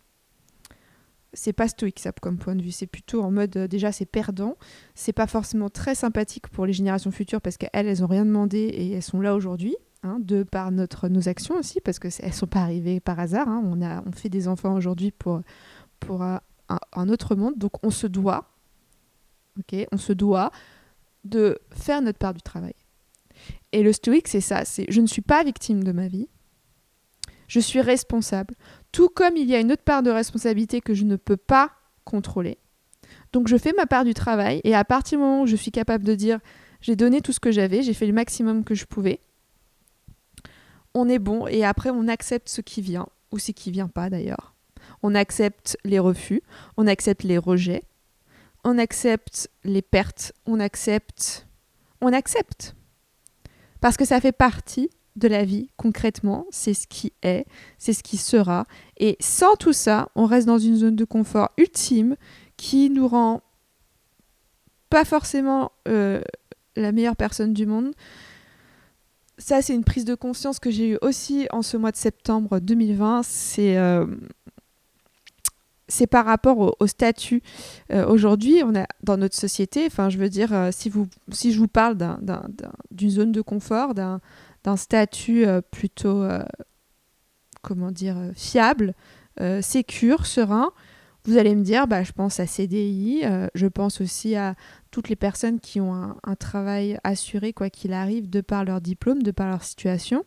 C'est 1.36 1.52
pas 1.52 1.68
stoïque 1.68 2.00
ça 2.00 2.12
comme 2.12 2.38
point 2.38 2.56
de 2.56 2.62
vue. 2.62 2.72
C'est 2.72 2.86
plutôt 2.86 3.22
en 3.22 3.30
mode 3.30 3.50
déjà 3.50 3.92
c'est 3.92 4.06
perdant. 4.06 4.56
C'est 4.94 5.12
pas 5.12 5.26
forcément 5.26 5.68
très 5.68 5.94
sympathique 5.94 6.48
pour 6.48 6.66
les 6.66 6.72
générations 6.72 7.10
futures 7.10 7.40
parce 7.40 7.56
qu'elles 7.56 7.70
elles 7.86 8.02
ont 8.02 8.08
rien 8.08 8.24
demandé 8.24 8.58
et 8.58 8.92
elles 8.92 9.02
sont 9.02 9.20
là 9.20 9.34
aujourd'hui. 9.34 9.76
Hein, 10.02 10.18
de 10.20 10.44
par 10.44 10.70
notre, 10.70 11.08
nos 11.08 11.28
actions 11.28 11.56
aussi, 11.56 11.80
parce 11.80 11.98
qu'elles 11.98 12.12
ne 12.22 12.30
sont 12.30 12.46
pas 12.46 12.60
arrivées 12.60 13.00
par 13.00 13.18
hasard. 13.18 13.48
Hein. 13.48 13.62
On, 13.64 13.82
a, 13.82 14.04
on 14.06 14.12
fait 14.12 14.28
des 14.28 14.46
enfants 14.46 14.74
aujourd'hui 14.74 15.10
pour, 15.10 15.40
pour 15.98 16.22
un, 16.22 16.40
autre 17.08 17.34
monde. 17.34 17.54
Donc 17.56 17.72
on 17.82 17.90
se 17.90 18.06
doit, 18.06 18.50
ok, 19.58 19.86
on 19.90 19.96
se 19.96 20.12
doit 20.12 20.52
de 21.24 21.58
faire 21.72 22.02
notre 22.02 22.18
part 22.18 22.34
du 22.34 22.42
travail. 22.42 22.74
Et 23.72 23.82
le 23.82 23.92
stoïque, 23.92 24.28
c'est 24.28 24.40
ça, 24.40 24.64
c'est 24.64 24.86
je 24.88 25.00
ne 25.00 25.06
suis 25.06 25.22
pas 25.22 25.42
victime 25.42 25.82
de 25.82 25.92
ma 25.92 26.08
vie, 26.08 26.28
je 27.48 27.60
suis 27.60 27.80
responsable. 27.80 28.54
Tout 28.96 29.10
comme 29.10 29.36
il 29.36 29.46
y 29.46 29.54
a 29.54 29.60
une 29.60 29.72
autre 29.72 29.82
part 29.82 30.02
de 30.02 30.10
responsabilité 30.10 30.80
que 30.80 30.94
je 30.94 31.04
ne 31.04 31.16
peux 31.16 31.36
pas 31.36 31.70
contrôler. 32.04 32.56
Donc 33.34 33.46
je 33.46 33.58
fais 33.58 33.74
ma 33.76 33.84
part 33.84 34.06
du 34.06 34.14
travail 34.14 34.62
et 34.64 34.74
à 34.74 34.86
partir 34.86 35.18
du 35.18 35.22
moment 35.22 35.42
où 35.42 35.46
je 35.46 35.54
suis 35.54 35.70
capable 35.70 36.02
de 36.02 36.14
dire 36.14 36.38
j'ai 36.80 36.96
donné 36.96 37.20
tout 37.20 37.32
ce 37.32 37.38
que 37.38 37.52
j'avais, 37.52 37.82
j'ai 37.82 37.92
fait 37.92 38.06
le 38.06 38.14
maximum 38.14 38.64
que 38.64 38.74
je 38.74 38.86
pouvais, 38.86 39.20
on 40.94 41.10
est 41.10 41.18
bon 41.18 41.46
et 41.46 41.62
après 41.62 41.90
on 41.90 42.08
accepte 42.08 42.48
ce 42.48 42.62
qui 42.62 42.80
vient, 42.80 43.06
ou 43.32 43.38
ce 43.38 43.52
qui 43.52 43.70
vient 43.70 43.88
pas 43.88 44.08
d'ailleurs. 44.08 44.54
On 45.02 45.14
accepte 45.14 45.76
les 45.84 45.98
refus, 45.98 46.40
on 46.78 46.86
accepte 46.86 47.22
les 47.22 47.36
rejets, 47.36 47.82
on 48.64 48.78
accepte 48.78 49.50
les 49.62 49.82
pertes, 49.82 50.32
on 50.46 50.58
accepte... 50.58 51.46
On 52.00 52.14
accepte. 52.14 52.74
Parce 53.82 53.98
que 53.98 54.06
ça 54.06 54.22
fait 54.22 54.32
partie 54.32 54.88
de 55.16 55.28
la 55.28 55.44
vie, 55.44 55.70
concrètement, 55.76 56.46
c'est 56.50 56.74
ce 56.74 56.86
qui 56.86 57.12
est, 57.22 57.46
c'est 57.78 57.92
ce 57.92 58.02
qui 58.02 58.16
sera. 58.16 58.66
Et 58.98 59.16
sans 59.20 59.56
tout 59.56 59.72
ça, 59.72 60.10
on 60.14 60.26
reste 60.26 60.46
dans 60.46 60.58
une 60.58 60.76
zone 60.76 60.96
de 60.96 61.04
confort 61.04 61.50
ultime 61.56 62.16
qui 62.56 62.90
nous 62.90 63.08
rend 63.08 63.42
pas 64.90 65.04
forcément 65.04 65.72
euh, 65.88 66.20
la 66.76 66.92
meilleure 66.92 67.16
personne 67.16 67.52
du 67.52 67.66
monde, 67.66 67.92
ça, 69.38 69.60
c'est 69.60 69.74
une 69.74 69.84
prise 69.84 70.06
de 70.06 70.14
conscience 70.14 70.58
que 70.58 70.70
j'ai 70.70 70.90
eue 70.90 70.98
aussi 71.02 71.46
en 71.52 71.60
ce 71.60 71.76
mois 71.76 71.90
de 71.90 71.96
septembre 71.96 72.58
2020. 72.58 73.22
C'est 73.22 73.76
euh, 73.76 74.06
c'est 75.88 76.06
par 76.06 76.24
rapport 76.24 76.74
au, 76.80 76.86
statut. 76.86 77.42
Euh, 77.92 78.06
aujourd'hui, 78.08 78.62
on 78.64 78.74
a 78.74 78.86
dans 79.02 79.16
notre 79.16 79.36
société, 79.36 79.84
enfin, 79.86 80.08
je 80.08 80.18
veux 80.18 80.28
dire, 80.28 80.70
si, 80.72 80.88
vous, 80.88 81.06
si 81.30 81.52
je 81.52 81.60
vous 81.60 81.68
parle 81.68 81.96
d'une 82.90 83.10
zone 83.10 83.30
de 83.30 83.40
confort, 83.40 83.94
d'un 83.94 84.20
statut 84.74 85.46
plutôt, 85.70 86.26
comment 87.62 87.92
dire, 87.92 88.16
fiable, 88.34 88.94
sécure, 89.60 90.26
serein, 90.26 90.72
vous 91.24 91.38
allez 91.38 91.54
me 91.54 91.62
dire, 91.62 91.86
bah, 91.86 92.02
je 92.02 92.10
pense 92.10 92.40
à 92.40 92.46
CDI, 92.46 93.22
je 93.54 93.66
pense 93.68 94.00
aussi 94.00 94.34
à 94.34 94.56
toutes 94.90 95.08
les 95.08 95.16
personnes 95.16 95.60
qui 95.60 95.80
ont 95.80 95.94
un, 95.94 96.34
travail 96.36 96.98
assuré, 97.04 97.52
quoi 97.52 97.70
qu'il 97.70 97.92
arrive, 97.92 98.30
de 98.30 98.40
par 98.40 98.64
leur 98.64 98.80
diplôme, 98.80 99.22
de 99.22 99.30
par 99.30 99.48
leur 99.48 99.62
situation. 99.62 100.24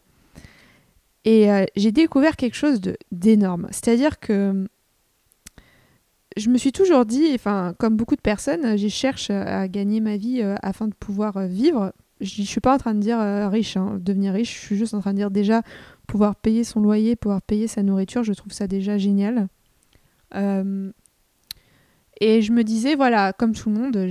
Et 1.25 1.51
euh, 1.51 1.65
j'ai 1.75 1.91
découvert 1.91 2.35
quelque 2.35 2.55
chose 2.55 2.81
d'énorme. 3.11 3.67
C'est-à-dire 3.71 4.19
que 4.19 4.67
je 6.37 6.49
me 6.49 6.57
suis 6.57 6.71
toujours 6.71 7.05
dit, 7.05 7.31
enfin, 7.33 7.73
comme 7.77 7.97
beaucoup 7.97 8.15
de 8.15 8.21
personnes, 8.21 8.77
je 8.77 8.87
cherche 8.87 9.29
à 9.29 9.67
gagner 9.67 9.99
ma 9.99 10.17
vie 10.17 10.41
euh, 10.41 10.55
afin 10.61 10.87
de 10.87 10.93
pouvoir 10.93 11.37
euh, 11.37 11.47
vivre. 11.47 11.93
Je 12.21 12.41
ne 12.41 12.45
suis 12.45 12.59
pas 12.59 12.75
en 12.75 12.77
train 12.77 12.93
de 12.93 12.99
dire 12.99 13.19
riche, 13.49 13.77
hein, 13.77 13.97
devenir 13.99 14.33
riche, 14.33 14.53
je 14.53 14.65
suis 14.65 14.77
juste 14.77 14.93
en 14.93 14.99
train 14.99 15.11
de 15.11 15.17
dire 15.17 15.31
déjà 15.31 15.61
pouvoir 16.07 16.35
payer 16.35 16.63
son 16.63 16.81
loyer, 16.81 17.15
pouvoir 17.15 17.41
payer 17.41 17.67
sa 17.67 17.81
nourriture, 17.83 18.23
je 18.23 18.33
trouve 18.33 18.51
ça 18.51 18.67
déjà 18.67 18.97
génial. 18.97 19.47
Euh, 20.35 20.91
et 22.21 22.41
je 22.41 22.51
me 22.51 22.63
disais, 22.63 22.95
voilà, 22.95 23.31
comme 23.31 23.53
tout 23.53 23.69
le 23.69 23.75
monde, 23.75 24.09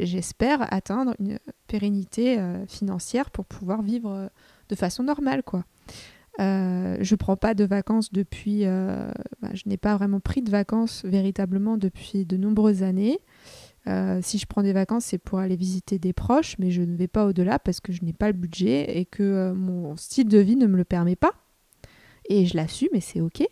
j'espère 0.00 0.72
atteindre 0.72 1.14
une 1.18 1.38
pérennité 1.66 2.38
euh, 2.38 2.66
financière 2.66 3.30
pour 3.30 3.44
pouvoir 3.44 3.82
vivre 3.82 4.10
euh, 4.10 4.28
de 4.70 4.74
façon 4.74 5.02
normale, 5.02 5.42
quoi. 5.42 5.64
Euh, 6.40 6.96
je 7.00 7.14
prends 7.14 7.36
pas 7.36 7.52
de 7.52 7.64
vacances 7.64 8.10
depuis. 8.10 8.64
Bah, 8.64 9.50
je 9.52 9.64
n'ai 9.66 9.76
pas 9.76 9.94
vraiment 9.96 10.18
pris 10.18 10.40
de 10.40 10.50
vacances 10.50 11.04
véritablement 11.04 11.76
depuis 11.76 12.24
de 12.24 12.38
nombreuses 12.38 12.82
années. 12.82 13.18
Si 13.86 14.38
je 14.38 14.46
prends 14.46 14.62
des 14.62 14.72
vacances, 14.72 15.06
c'est 15.06 15.18
pour 15.18 15.38
aller 15.38 15.56
visiter 15.56 15.98
des 15.98 16.12
proches, 16.12 16.56
mais 16.58 16.70
je 16.70 16.82
ne 16.82 16.96
vais 16.96 17.08
pas 17.08 17.26
au-delà 17.26 17.58
parce 17.58 17.80
que 17.80 17.92
je 17.92 18.04
n'ai 18.04 18.12
pas 18.12 18.28
le 18.28 18.34
budget 18.34 18.98
et 18.98 19.04
que 19.04 19.52
mon 19.52 19.96
style 19.96 20.28
de 20.28 20.38
vie 20.38 20.56
ne 20.56 20.66
me 20.66 20.76
le 20.76 20.84
permet 20.84 21.16
pas. 21.16 21.32
Et 22.28 22.46
je 22.46 22.56
l'assume 22.56 22.90
et 22.92 23.00
c'est 23.00 23.20
ok. 23.20 23.42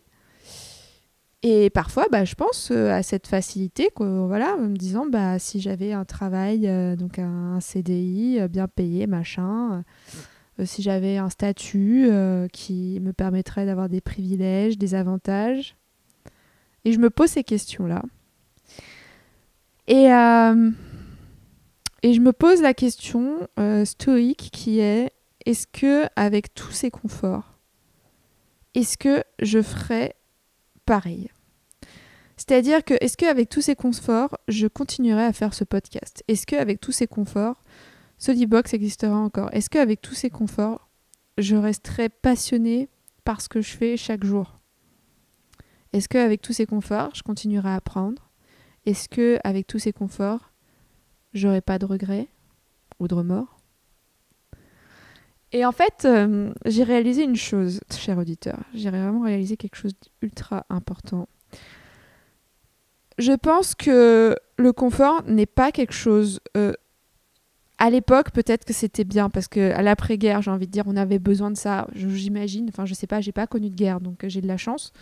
Et 1.43 1.71
parfois, 1.71 2.07
bah, 2.13 2.25
je 2.25 2.35
pense 2.35 2.71
euh, 2.71 2.91
à 2.91 3.03
cette 3.03 3.27
facilité, 3.27 3.89
quoi, 3.95 4.27
voilà, 4.27 4.57
me 4.59 4.77
disant, 4.77 5.07
bah, 5.07 5.39
si 5.39 5.61
j'avais 5.61 5.93
un 5.93 6.05
travail, 6.05 6.69
euh, 6.69 6.97
donc 6.97 7.19
un, 7.19 7.59
CDI 7.61 8.39
euh, 8.41 8.49
bien 8.49 8.69
payé, 8.69 9.07
machin, 9.07 9.85
si 10.63 10.83
j'avais 10.83 11.17
un 11.17 11.31
statut 11.31 12.11
qui 12.53 13.01
me 13.01 13.15
permettrait 13.15 13.65
d'avoir 13.65 13.89
des 13.89 14.03
privilèges, 14.03 14.77
des 14.77 14.95
avantages. 14.95 15.75
Et 16.85 16.93
je 16.93 16.99
me 16.99 17.09
pose 17.09 17.31
ces 17.31 17.45
questions-là. 17.45 18.03
Et, 19.87 20.07
et 22.03 22.13
je 22.13 22.21
me 22.21 22.33
pose 22.33 22.63
la 22.63 22.75
question 22.75 23.49
stoïque 23.85 24.51
qui 24.53 24.81
est, 24.81 25.13
est-ce 25.47 25.67
que 25.67 26.07
avec 26.17 26.55
tous 26.55 26.73
ces 26.73 26.91
conforts, 26.91 27.59
est-ce 28.75 28.97
que 28.97 29.25
je 29.41 29.63
ferais 29.63 30.15
pareil? 30.87 31.31
C'est-à-dire 32.37 32.83
que, 32.85 32.95
est-ce 33.01 33.17
qu'avec 33.19 33.51
tous 33.51 33.61
ces 33.61 33.75
conforts, 33.75 34.39
je 34.49 34.67
continuerai 34.67 35.25
à 35.25 35.33
faire 35.33 35.53
ce 35.53 35.65
podcast? 35.65 36.25
Est-ce 36.27 36.47
qu'avec 36.47 36.81
tous 36.81 36.93
ces 36.93 37.07
conforts, 37.07 37.63
Box 38.49 38.73
existera 38.73 39.15
encore? 39.15 39.51
Est-ce 39.53 39.69
qu'avec 39.69 40.01
tous 40.01 40.15
ces 40.15 40.31
conforts, 40.31 40.89
je 41.37 41.57
resterai 41.57 42.09
passionnée 42.09 42.89
par 43.25 43.43
ce 43.43 43.49
que 43.51 43.61
je 43.61 43.71
fais 43.77 43.97
chaque 43.99 44.25
jour? 44.25 44.59
Est-ce 45.93 46.09
qu'avec 46.09 46.41
tous 46.41 46.55
ces 46.55 46.65
conforts, 46.65 47.11
je 47.15 47.23
continuerai 47.23 47.69
à 47.69 47.75
apprendre? 47.75 48.30
Est-ce 48.87 49.09
qu'avec 49.09 49.67
tous 49.67 49.79
ces 49.79 49.93
conforts, 49.93 50.53
j'aurai 51.35 51.61
pas 51.61 51.79
de 51.79 51.87
regrets 51.87 52.29
ou 52.99 53.09
de 53.09 53.15
remords? 53.15 53.61
Et 55.53 55.65
en 55.65 55.73
fait, 55.73 56.05
euh, 56.05 56.53
j'ai 56.65 56.85
réalisé 56.85 57.25
une 57.25 57.37
chose, 57.37 57.81
cher 57.91 58.19
auditeur. 58.19 58.59
J'ai 58.73 58.91
vraiment 58.91 59.23
réalisé 59.23 59.57
quelque 59.57 59.77
chose 59.77 59.93
d'ultra 60.23 60.65
important. 60.71 61.29
Je 63.19 63.33
pense 63.33 63.75
que 63.75 64.37
le 64.57 64.73
confort 64.73 65.25
n'est 65.27 65.47
pas 65.47 65.73
quelque 65.73 65.93
chose. 65.93 66.41
Euh, 66.57 66.73
à 67.79 67.91
l'époque, 67.91 68.31
peut-être 68.31 68.65
que 68.65 68.73
c'était 68.73 69.05
bien 69.05 69.29
parce 69.29 69.49
que 69.49 69.73
à 69.73 69.83
l'après-guerre, 69.83 70.41
j'ai 70.41 70.51
envie 70.51 70.67
de 70.67 70.73
dire, 70.73 70.85
on 70.87 70.97
avait 70.97 71.19
besoin 71.19 71.51
de 71.51 71.57
ça. 71.57 71.89
J'imagine. 71.95 72.69
Enfin, 72.69 72.87
je 72.87 72.95
sais 72.95 73.09
pas, 73.09 73.21
j'ai 73.21 73.33
pas 73.33 73.47
connu 73.47 73.71
de 73.71 73.75
guerre, 73.75 74.01
donc 74.01 74.25
euh, 74.25 74.29
j'ai 74.29 74.41
de 74.41 74.47
la 74.47 74.57
chance. 74.57 74.93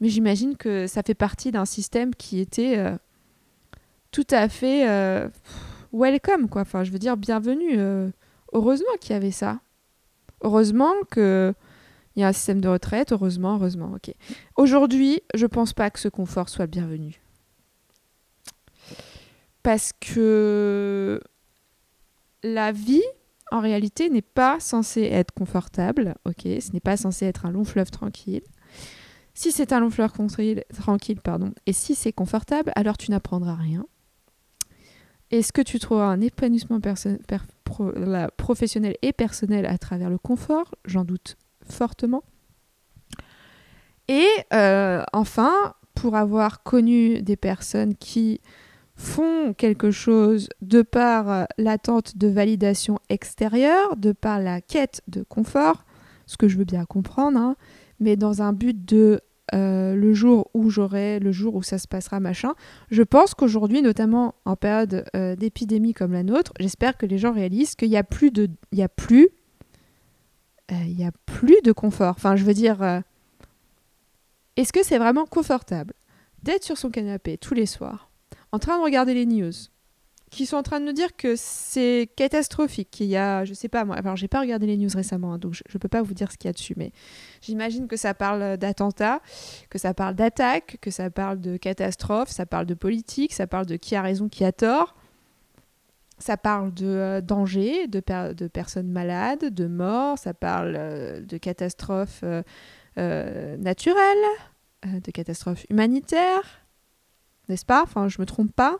Mais 0.00 0.08
j'imagine 0.08 0.56
que 0.56 0.86
ça 0.86 1.02
fait 1.02 1.14
partie 1.14 1.50
d'un 1.50 1.64
système 1.66 2.14
qui 2.14 2.38
était 2.38 2.96
tout 4.10 4.26
à 4.30 4.48
fait 4.48 4.86
welcome, 5.92 6.48
quoi. 6.48 6.62
Enfin, 6.62 6.84
je 6.84 6.90
veux 6.90 6.98
dire, 6.98 7.16
bienvenue. 7.16 7.78
heureusement 8.52 8.96
qu'il 9.00 9.12
y 9.12 9.16
avait 9.16 9.30
ça. 9.30 9.60
Heureusement 10.42 10.92
qu'il 11.12 11.54
y 12.16 12.22
a 12.22 12.28
un 12.28 12.32
système 12.32 12.60
de 12.60 12.68
retraite, 12.68 13.12
heureusement, 13.12 13.56
heureusement, 13.56 13.92
ok. 13.94 14.14
Aujourd'hui, 14.56 15.20
je 15.34 15.46
pense 15.46 15.72
pas 15.72 15.90
que 15.90 15.98
ce 15.98 16.08
confort 16.08 16.48
soit 16.48 16.64
le 16.64 16.70
bienvenu. 16.70 17.20
Parce 19.62 19.92
que 19.92 21.20
la 22.42 22.72
vie, 22.72 23.02
en 23.52 23.60
réalité, 23.60 24.08
n'est 24.08 24.22
pas 24.22 24.58
censée 24.60 25.02
être 25.02 25.32
confortable, 25.32 26.14
ok 26.24 26.42
Ce 26.44 26.72
n'est 26.72 26.80
pas 26.80 26.96
censé 26.96 27.26
être 27.26 27.44
un 27.44 27.50
long 27.50 27.64
fleuve 27.64 27.90
tranquille. 27.90 28.42
Si 29.34 29.52
c'est 29.52 29.72
un 29.72 29.80
long 29.80 29.90
fleuve 29.90 30.12
tranquille, 30.12 31.20
pardon, 31.22 31.52
et 31.66 31.72
si 31.72 31.94
c'est 31.94 32.12
confortable, 32.12 32.72
alors 32.74 32.96
tu 32.96 33.10
n'apprendras 33.10 33.54
rien. 33.54 33.86
Est-ce 35.30 35.52
que 35.52 35.62
tu 35.62 35.78
trouveras 35.78 36.06
un 36.06 36.20
épanouissement 36.20 36.80
professionnel 38.36 38.96
et 39.02 39.12
personnel 39.12 39.66
à 39.66 39.78
travers 39.78 40.10
le 40.10 40.18
confort? 40.18 40.74
J'en 40.84 41.04
doute 41.04 41.36
fortement. 41.62 42.24
Et 44.08 44.26
euh, 44.52 45.04
enfin, 45.12 45.74
pour 45.94 46.16
avoir 46.16 46.64
connu 46.64 47.22
des 47.22 47.36
personnes 47.36 47.94
qui 47.94 48.40
font 48.96 49.54
quelque 49.54 49.92
chose 49.92 50.48
de 50.62 50.82
par 50.82 51.46
l'attente 51.58 52.18
de 52.18 52.26
validation 52.26 52.98
extérieure, 53.08 53.96
de 53.96 54.12
par 54.12 54.40
la 54.40 54.60
quête 54.60 55.00
de 55.06 55.22
confort, 55.22 55.84
ce 56.26 56.36
que 56.36 56.48
je 56.48 56.58
veux 56.58 56.64
bien 56.64 56.84
comprendre, 56.84 57.38
hein, 57.38 57.56
mais 58.00 58.16
dans 58.16 58.42
un 58.42 58.52
but 58.52 58.84
de 58.84 59.20
euh, 59.54 59.94
le 59.94 60.14
jour 60.14 60.50
où 60.54 60.70
j'aurai, 60.70 61.18
le 61.18 61.32
jour 61.32 61.54
où 61.54 61.62
ça 61.62 61.78
se 61.78 61.88
passera, 61.88 62.20
machin. 62.20 62.54
Je 62.90 63.02
pense 63.02 63.34
qu'aujourd'hui, 63.34 63.82
notamment 63.82 64.34
en 64.44 64.56
période 64.56 65.04
euh, 65.16 65.36
d'épidémie 65.36 65.92
comme 65.94 66.12
la 66.12 66.22
nôtre, 66.22 66.52
j'espère 66.60 66.96
que 66.96 67.06
les 67.06 67.18
gens 67.18 67.32
réalisent 67.32 67.74
qu'il 67.74 67.90
n'y 67.90 67.96
a 67.96 68.04
plus 68.04 68.30
de, 68.30 68.48
y 68.72 68.82
a 68.82 68.88
plus, 68.88 69.28
euh, 70.72 71.06
a 71.06 71.10
plus 71.26 71.60
de 71.62 71.72
confort. 71.72 72.14
Enfin, 72.16 72.36
je 72.36 72.44
veux 72.44 72.54
dire, 72.54 73.02
est-ce 74.56 74.72
que 74.72 74.84
c'est 74.84 74.98
vraiment 74.98 75.26
confortable 75.26 75.94
d'être 76.42 76.64
sur 76.64 76.78
son 76.78 76.90
canapé 76.90 77.36
tous 77.36 77.54
les 77.54 77.66
soirs, 77.66 78.10
en 78.52 78.58
train 78.58 78.78
de 78.78 78.82
regarder 78.82 79.14
les 79.14 79.26
news, 79.26 79.52
qui 80.30 80.46
sont 80.46 80.56
en 80.56 80.62
train 80.62 80.80
de 80.80 80.86
nous 80.86 80.92
dire 80.92 81.16
que 81.16 81.34
c'est 81.36 82.08
catastrophique, 82.16 82.88
qu'il 82.90 83.08
y 83.08 83.16
a, 83.16 83.44
je 83.44 83.52
sais 83.52 83.68
pas 83.68 83.84
moi, 83.84 83.96
alors 83.96 84.16
j'ai 84.16 84.28
pas 84.28 84.40
regardé 84.40 84.66
les 84.66 84.76
news 84.76 84.90
récemment, 84.94 85.34
hein, 85.34 85.38
donc 85.38 85.54
je, 85.54 85.62
ne 85.74 85.78
peux 85.78 85.88
pas 85.88 86.02
vous 86.02 86.14
dire 86.14 86.30
ce 86.30 86.38
qu'il 86.38 86.48
y 86.48 86.50
a 86.50 86.52
dessus, 86.52 86.74
mais 86.76 86.92
j'imagine 87.42 87.88
que 87.88 87.96
ça 87.96 88.14
parle 88.14 88.56
d'attentats, 88.56 89.20
que 89.70 89.78
ça 89.78 89.92
parle 89.92 90.14
d'attaques, 90.14 90.78
que 90.80 90.92
ça 90.92 91.10
parle 91.10 91.40
de 91.40 91.56
catastrophes, 91.56 92.30
ça 92.30 92.46
parle 92.46 92.66
de 92.66 92.74
politique, 92.74 93.32
ça 93.32 93.48
parle 93.48 93.66
de 93.66 93.76
qui 93.76 93.96
a 93.96 94.02
raison, 94.02 94.28
qui 94.28 94.44
a 94.44 94.52
tort, 94.52 94.94
ça 96.20 96.36
parle 96.36 96.72
de 96.72 96.86
euh, 96.86 97.20
danger, 97.20 97.88
de, 97.88 98.00
personnes 98.00 98.90
malades, 98.90 99.52
de 99.52 99.66
morts, 99.66 100.18
ça 100.18 100.34
parle 100.34 100.74
euh, 100.76 101.20
de 101.22 101.38
catastrophes 101.38 102.22
euh, 102.98 103.56
naturelles, 103.56 104.16
de 104.86 105.10
catastrophes 105.10 105.66
humanitaires, 105.70 106.64
n'est-ce 107.48 107.66
pas? 107.66 107.82
Enfin, 107.82 108.08
je 108.08 108.20
me 108.20 108.26
trompe 108.26 108.52
pas? 108.52 108.78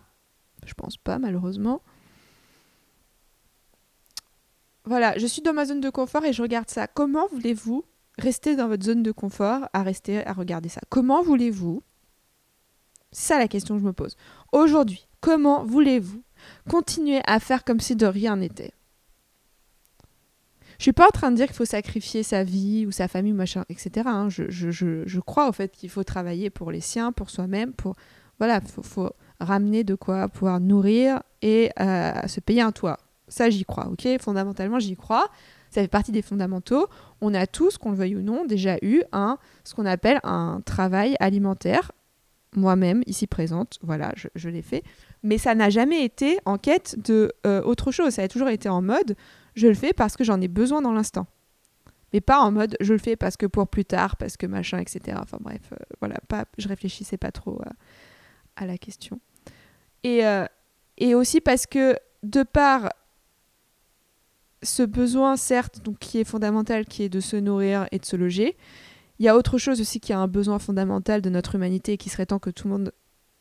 Je 0.66 0.75
pense 0.75 0.96
pas, 0.96 1.18
malheureusement. 1.18 1.83
Voilà, 4.85 5.16
je 5.18 5.27
suis 5.27 5.42
dans 5.42 5.53
ma 5.53 5.66
zone 5.66 5.81
de 5.81 5.90
confort 5.90 6.25
et 6.25 6.33
je 6.33 6.42
regarde 6.42 6.70
ça. 6.70 6.87
Comment 6.87 7.27
voulez-vous 7.29 7.85
rester 8.18 8.57
dans 8.57 8.68
votre 8.68 8.85
zone 8.85 9.03
de 9.03 9.12
confort 9.12 9.68
à 9.73 9.83
rester 9.83 10.27
à 10.27 10.33
regarder 10.33 10.68
ça? 10.68 10.81
Comment 10.88 11.23
voulez-vous? 11.23 11.83
C'est 13.12 13.29
ça 13.29 13.38
la 13.38 13.49
question 13.49 13.75
que 13.75 13.81
je 13.81 13.87
me 13.87 13.92
pose. 13.92 14.16
Aujourd'hui, 14.53 15.07
comment 15.20 15.64
voulez-vous 15.64 16.23
continuer 16.68 17.20
à 17.27 17.40
faire 17.40 17.64
comme 17.64 17.81
si 17.81 17.96
de 17.96 18.07
rien 18.07 18.37
n'était? 18.37 18.73
Je 20.79 20.85
suis 20.85 20.92
pas 20.92 21.07
en 21.07 21.11
train 21.11 21.31
de 21.31 21.37
dire 21.37 21.46
qu'il 21.46 21.57
faut 21.57 21.66
sacrifier 21.66 22.23
sa 22.23 22.42
vie 22.42 22.87
ou 22.87 22.90
sa 22.90 23.07
famille, 23.07 23.35
machin, 23.35 23.66
etc. 23.68 24.07
Hein. 24.07 24.29
Je, 24.31 25.20
crois 25.20 25.46
au 25.46 25.53
fait 25.53 25.77
qu'il 25.77 25.90
faut 25.90 26.05
travailler 26.05 26.49
pour 26.49 26.70
les 26.70 26.81
siens, 26.81 27.12
pour 27.12 27.29
soi-même, 27.29 27.75
pour 27.75 27.96
voilà, 28.38 28.62
faut 28.62 29.11
ramener 29.40 29.85
de 29.85 29.94
quoi 29.94 30.29
pouvoir 30.29 30.61
nourrir 30.61 31.22
et 31.42 31.70
euh, 31.81 32.12
se 32.26 32.40
payer 32.40 32.61
un 32.61 32.72
toit. 32.72 32.98
Ça, 33.29 33.48
j'y 33.48 33.64
crois, 33.64 33.88
ok? 33.88 34.07
Fondamentalement, 34.20 34.79
j'y 34.79 34.96
crois. 34.96 35.29
Ça 35.70 35.81
fait 35.81 35.88
partie 35.88 36.12
des 36.12 36.22
fondamentaux. 36.22 36.88
On 37.20 37.33
a 37.33 37.46
tous, 37.46 37.79
qu'on 37.79 37.90
le 37.90 37.96
veuille 37.96 38.16
ou 38.16 38.22
non, 38.22 38.44
déjà 38.44 38.76
eu 38.83 39.03
un, 39.12 39.38
ce 39.64 39.74
qu'on 39.74 39.87
appelle 39.87 40.20
un 40.24 40.61
travail 40.64 41.16
alimentaire. 41.20 41.92
Moi-même, 42.57 43.03
ici 43.07 43.29
présente, 43.29 43.79
voilà, 43.81 44.12
je, 44.35 44.48
l'ai 44.48 44.62
fait. 44.62 44.83
Mais 45.22 45.38
ça 45.38 45.55
n'a 45.55 45.70
jamais 45.70 46.05
été 46.05 46.38
en 46.44 46.59
quête 46.59 46.96
de 46.98 47.33
euh, 47.46 47.62
autre 47.62 47.92
chose. 47.92 48.14
Ça 48.14 48.22
a 48.22 48.29
toujours 48.29 48.48
été 48.48 48.68
en 48.68 48.83
mode, 48.83 49.14
je 49.55 49.68
le 49.68 49.74
fais 49.74 49.92
parce 49.92 50.16
que 50.16 50.24
j'en 50.24 50.40
ai 50.40 50.48
besoin 50.48 50.83
dans 50.83 50.92
l'instant. 50.92 51.29
Mais 52.12 52.20
pas 52.20 52.40
en 52.40 52.50
mode, 52.50 52.76
je 52.81 52.92
le 52.92 52.98
fais 52.98 53.14
parce 53.14 53.37
que 53.37 53.46
pour 53.46 53.68
plus 53.68 53.85
tard, 53.85 54.16
parce 54.16 54.37
que 54.37 54.46
machin, 54.46 54.79
etc. 54.79 55.16
Enfin 55.22 55.38
bref, 55.40 55.61
euh, 55.72 55.76
voilà, 56.00 56.16
pas, 56.26 56.46
je 56.59 56.66
réfléchissais 56.66 57.16
pas 57.16 57.31
trop 57.31 57.62
à 58.57 58.66
la 58.66 58.76
question. 58.76 59.20
Et, 60.03 60.27
euh, 60.27 60.45
et 60.99 61.15
aussi 61.15 61.41
parce 61.41 61.67
que 61.67 61.97
de 62.23 62.43
par 62.43 62.91
ce 64.63 64.83
besoin, 64.83 65.37
certes, 65.37 65.81
donc, 65.83 65.99
qui 65.99 66.19
est 66.19 66.25
fondamental, 66.25 66.85
qui 66.85 67.03
est 67.03 67.09
de 67.09 67.21
se 67.21 67.37
nourrir 67.37 67.87
et 67.93 67.99
de 67.99 68.05
se 68.05 68.17
loger, 68.17 68.57
il 69.19 69.25
y 69.25 69.29
a 69.29 69.37
autre 69.37 69.59
chose 69.59 69.81
aussi 69.81 70.01
qui 70.01 70.13
est 70.13 70.17
un 70.17 70.29
besoin 70.29 70.59
fondamental 70.59 71.23
de 71.23 71.31
notre 71.31 71.55
humanité 71.55 71.93
et 71.93 71.97
qui 71.97 72.09
serait 72.09 72.27
temps 72.27 72.39
que 72.39 72.51
tout 72.51 72.69
le 72.69 72.73
monde 72.73 72.93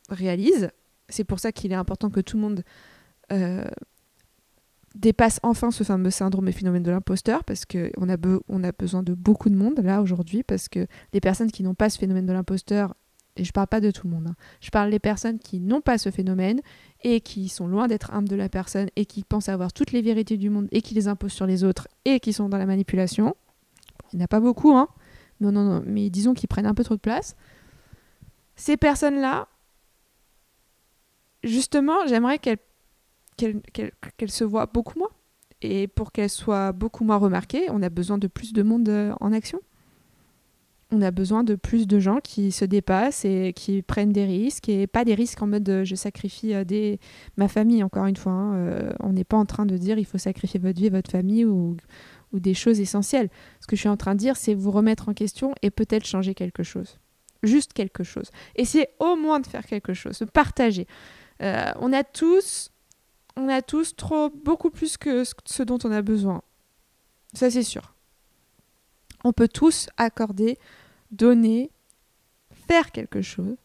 réalise. 0.09 0.69
C'est 1.07 1.23
pour 1.23 1.39
ça 1.39 1.51
qu'il 1.51 1.71
est 1.71 1.75
important 1.75 2.09
que 2.09 2.19
tout 2.19 2.37
le 2.37 2.43
monde 2.43 2.63
euh, 3.31 3.65
dépasse 4.95 5.39
enfin 5.43 5.71
ce 5.71 5.83
fameux 5.83 6.09
syndrome 6.09 6.47
et 6.47 6.51
phénomène 6.51 6.83
de 6.83 6.91
l'imposteur 6.91 7.43
parce 7.43 7.65
qu'on 7.65 8.09
a, 8.09 8.17
on 8.49 8.63
a 8.63 8.71
besoin 8.71 9.03
de 9.03 9.13
beaucoup 9.13 9.49
de 9.49 9.55
monde 9.55 9.79
là 9.79 10.01
aujourd'hui 10.01 10.43
parce 10.43 10.67
que 10.67 10.87
les 11.13 11.21
personnes 11.21 11.51
qui 11.51 11.63
n'ont 11.63 11.75
pas 11.75 11.89
ce 11.89 11.97
phénomène 11.97 12.25
de 12.25 12.33
l'imposteur, 12.33 12.95
et 13.39 13.43
je 13.43 13.51
parle 13.51 13.67
pas 13.67 13.81
de 13.81 13.89
tout 13.91 14.07
le 14.07 14.13
monde, 14.13 14.27
hein, 14.27 14.35
je 14.61 14.69
parle 14.69 14.91
des 14.91 14.99
personnes 14.99 15.39
qui 15.39 15.59
n'ont 15.59 15.81
pas 15.81 15.97
ce 15.97 16.11
phénomène 16.11 16.61
et 17.03 17.21
qui 17.21 17.49
sont 17.49 17.67
loin 17.67 17.87
d'être 17.87 18.13
âmes 18.13 18.27
de 18.27 18.35
la 18.35 18.49
personne 18.49 18.89
et 18.95 19.05
qui 19.05 19.23
pensent 19.23 19.49
avoir 19.49 19.71
toutes 19.71 19.91
les 19.91 20.01
vérités 20.01 20.37
du 20.37 20.49
monde 20.49 20.67
et 20.71 20.81
qui 20.81 20.93
les 20.93 21.07
imposent 21.07 21.33
sur 21.33 21.45
les 21.45 21.63
autres 21.63 21.87
et 22.05 22.19
qui 22.19 22.33
sont 22.33 22.49
dans 22.49 22.57
la 22.57 22.65
manipulation. 22.65 23.35
Il 24.11 24.17
n'y 24.17 24.21
en 24.21 24.25
a 24.25 24.27
pas 24.27 24.39
beaucoup, 24.39 24.75
hein, 24.75 24.89
non, 25.39 25.51
non, 25.51 25.81
mais 25.85 26.09
disons 26.09 26.33
qu'ils 26.33 26.49
prennent 26.49 26.65
un 26.65 26.73
peu 26.73 26.83
trop 26.83 26.95
de 26.95 26.99
place. 26.99 27.35
Ces 28.55 28.75
personnes-là, 28.75 29.47
justement, 31.43 32.05
j'aimerais 32.07 32.39
qu'elles 32.39 32.59
qu'elle 33.37 34.31
se 34.31 34.43
voit 34.43 34.65
beaucoup 34.65 34.99
moins. 34.99 35.09
Et 35.61 35.87
pour 35.87 36.11
qu'elle 36.11 36.29
soit 36.29 36.71
beaucoup 36.71 37.03
moins 37.03 37.17
remarquée, 37.17 37.67
on 37.69 37.81
a 37.81 37.89
besoin 37.89 38.17
de 38.17 38.27
plus 38.27 38.53
de 38.53 38.63
monde 38.63 38.89
euh, 38.89 39.13
en 39.19 39.31
action. 39.31 39.59
On 40.91 41.01
a 41.01 41.11
besoin 41.11 41.43
de 41.43 41.53
plus 41.53 41.85
de 41.85 41.99
gens 41.99 42.19
qui 42.19 42.51
se 42.51 42.65
dépassent 42.65 43.23
et 43.23 43.53
qui 43.55 43.83
prennent 43.83 44.11
des 44.11 44.25
risques, 44.25 44.69
et 44.69 44.87
pas 44.87 45.05
des 45.05 45.13
risques 45.13 45.41
en 45.41 45.47
mode 45.47 45.69
euh, 45.69 45.83
je 45.83 45.93
sacrifie 45.93 46.55
euh, 46.55 46.95
ma 47.37 47.47
famille, 47.47 47.83
encore 47.83 48.05
une 48.05 48.15
fois. 48.15 48.31
Hein. 48.31 48.93
on 48.99 49.13
n'est 49.13 49.23
pas 49.23 49.37
en 49.37 49.45
train 49.45 49.65
de 49.65 49.77
dire 49.77 49.99
il 49.99 50.05
faut 50.05 50.17
sacrifier 50.17 50.59
votre 50.59 50.79
vie, 50.79 50.89
votre 50.89 51.11
famille 51.11 51.45
ou, 51.45 51.77
ou 52.33 52.39
des 52.39 52.55
choses 52.55 52.79
essentielles. 52.79 53.29
Ce 53.61 53.67
que 53.67 53.75
je 53.75 53.81
suis 53.81 53.89
en 53.89 53.97
train 53.97 54.15
de 54.15 54.19
dire, 54.19 54.35
c'est 54.35 54.55
vous 54.55 54.71
remettre 54.71 55.09
en 55.09 55.13
question 55.13 55.53
et 55.61 55.69
peut-être 55.69 56.05
changer 56.05 56.33
quelque 56.33 56.63
chose. 56.63 56.97
Juste 57.43 57.73
quelque 57.73 58.03
chose. 58.03 58.31
Essayez 58.55 58.87
au 58.99 59.15
moins 59.15 59.39
de 59.39 59.47
faire 59.47 59.65
quelque 59.65 59.93
chose, 59.93 60.19
de 60.19 60.25
partager. 60.25 60.87
on 61.39 61.93
a 61.93 62.03
tous 62.03 62.71
on 63.39 63.47
a 63.47 63.61
tous 63.61 63.95
trop, 63.95 64.29
beaucoup 64.29 64.69
plus 64.69 64.97
que 64.97 65.23
ce 65.45 65.63
dont 65.63 65.79
on 65.83 65.91
a 65.91 66.01
besoin. 66.01 66.41
Ça, 67.33 67.49
c'est 67.49 67.63
sûr. 67.63 67.93
On 69.23 69.33
peut 69.33 69.47
tous 69.47 69.87
accorder, 69.97 70.57
donner, 71.11 71.71
faire 72.67 72.91
quelque 72.91 73.21
chose. 73.21 73.55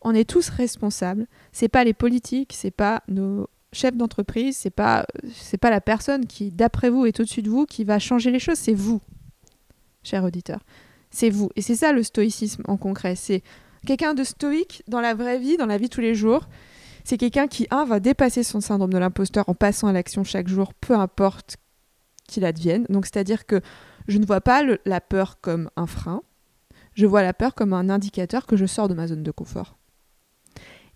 On 0.00 0.14
est 0.14 0.28
tous 0.28 0.48
responsables. 0.48 1.26
C'est 1.52 1.68
pas 1.68 1.84
les 1.84 1.94
politiques, 1.94 2.52
c'est 2.54 2.70
pas 2.70 3.02
nos 3.08 3.48
chefs 3.72 3.96
d'entreprise, 3.96 4.56
c'est 4.56 4.70
pas 4.70 5.06
c'est 5.32 5.58
pas 5.58 5.70
la 5.70 5.80
personne 5.80 6.26
qui 6.26 6.50
d'après 6.50 6.90
vous 6.90 7.06
est 7.06 7.18
au-dessus 7.18 7.42
de 7.42 7.50
vous 7.50 7.66
qui 7.66 7.84
va 7.84 7.98
changer 7.98 8.30
les 8.30 8.38
choses, 8.38 8.58
c'est 8.58 8.74
vous. 8.74 9.00
Cher 10.02 10.22
auditeur. 10.24 10.60
C'est 11.10 11.30
vous 11.30 11.50
et 11.56 11.62
c'est 11.62 11.76
ça 11.76 11.92
le 11.92 12.02
stoïcisme 12.02 12.62
en 12.66 12.76
concret, 12.76 13.16
c'est 13.16 13.42
quelqu'un 13.86 14.14
de 14.14 14.24
stoïque 14.24 14.82
dans 14.88 15.00
la 15.00 15.14
vraie 15.14 15.38
vie, 15.38 15.56
dans 15.56 15.66
la 15.66 15.78
vie 15.78 15.88
tous 15.88 16.00
les 16.00 16.14
jours 16.14 16.46
c'est 17.04 17.18
quelqu'un 17.18 17.46
qui, 17.46 17.66
un, 17.70 17.84
va 17.84 18.00
dépasser 18.00 18.42
son 18.42 18.62
syndrome 18.62 18.92
de 18.92 18.98
l'imposteur 18.98 19.44
en 19.48 19.54
passant 19.54 19.88
à 19.88 19.92
l'action 19.92 20.24
chaque 20.24 20.48
jour, 20.48 20.72
peu 20.72 20.94
importe 20.94 21.58
qu'il 22.26 22.46
advienne. 22.46 22.86
Donc, 22.88 23.04
c'est-à-dire 23.04 23.44
que 23.44 23.60
je 24.08 24.18
ne 24.18 24.24
vois 24.24 24.40
pas 24.40 24.62
la 24.86 25.00
peur 25.02 25.38
comme 25.40 25.70
un 25.76 25.86
frein, 25.86 26.22
je 26.94 27.06
vois 27.06 27.22
la 27.22 27.34
peur 27.34 27.54
comme 27.54 27.72
un 27.72 27.90
indicateur 27.90 28.46
que 28.46 28.56
je 28.56 28.66
sors 28.66 28.88
de 28.88 28.94
ma 28.94 29.06
zone 29.06 29.22
de 29.22 29.30
confort. 29.30 29.76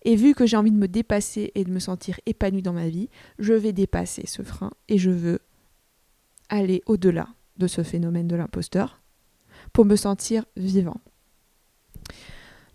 Et 0.03 0.15
vu 0.15 0.33
que 0.33 0.45
j'ai 0.45 0.57
envie 0.57 0.71
de 0.71 0.77
me 0.77 0.87
dépasser 0.87 1.51
et 1.55 1.63
de 1.63 1.71
me 1.71 1.79
sentir 1.79 2.19
épanouie 2.25 2.61
dans 2.61 2.73
ma 2.73 2.87
vie, 2.87 3.09
je 3.37 3.53
vais 3.53 3.73
dépasser 3.73 4.25
ce 4.27 4.41
frein 4.43 4.71
et 4.87 4.97
je 4.97 5.09
veux 5.09 5.39
aller 6.47 6.81
au-delà 6.85 7.27
de 7.57 7.67
ce 7.67 7.83
phénomène 7.83 8.27
de 8.27 8.35
l'imposteur 8.35 9.01
pour 9.73 9.85
me 9.85 9.97
sentir 9.97 10.45
vivant. 10.55 11.01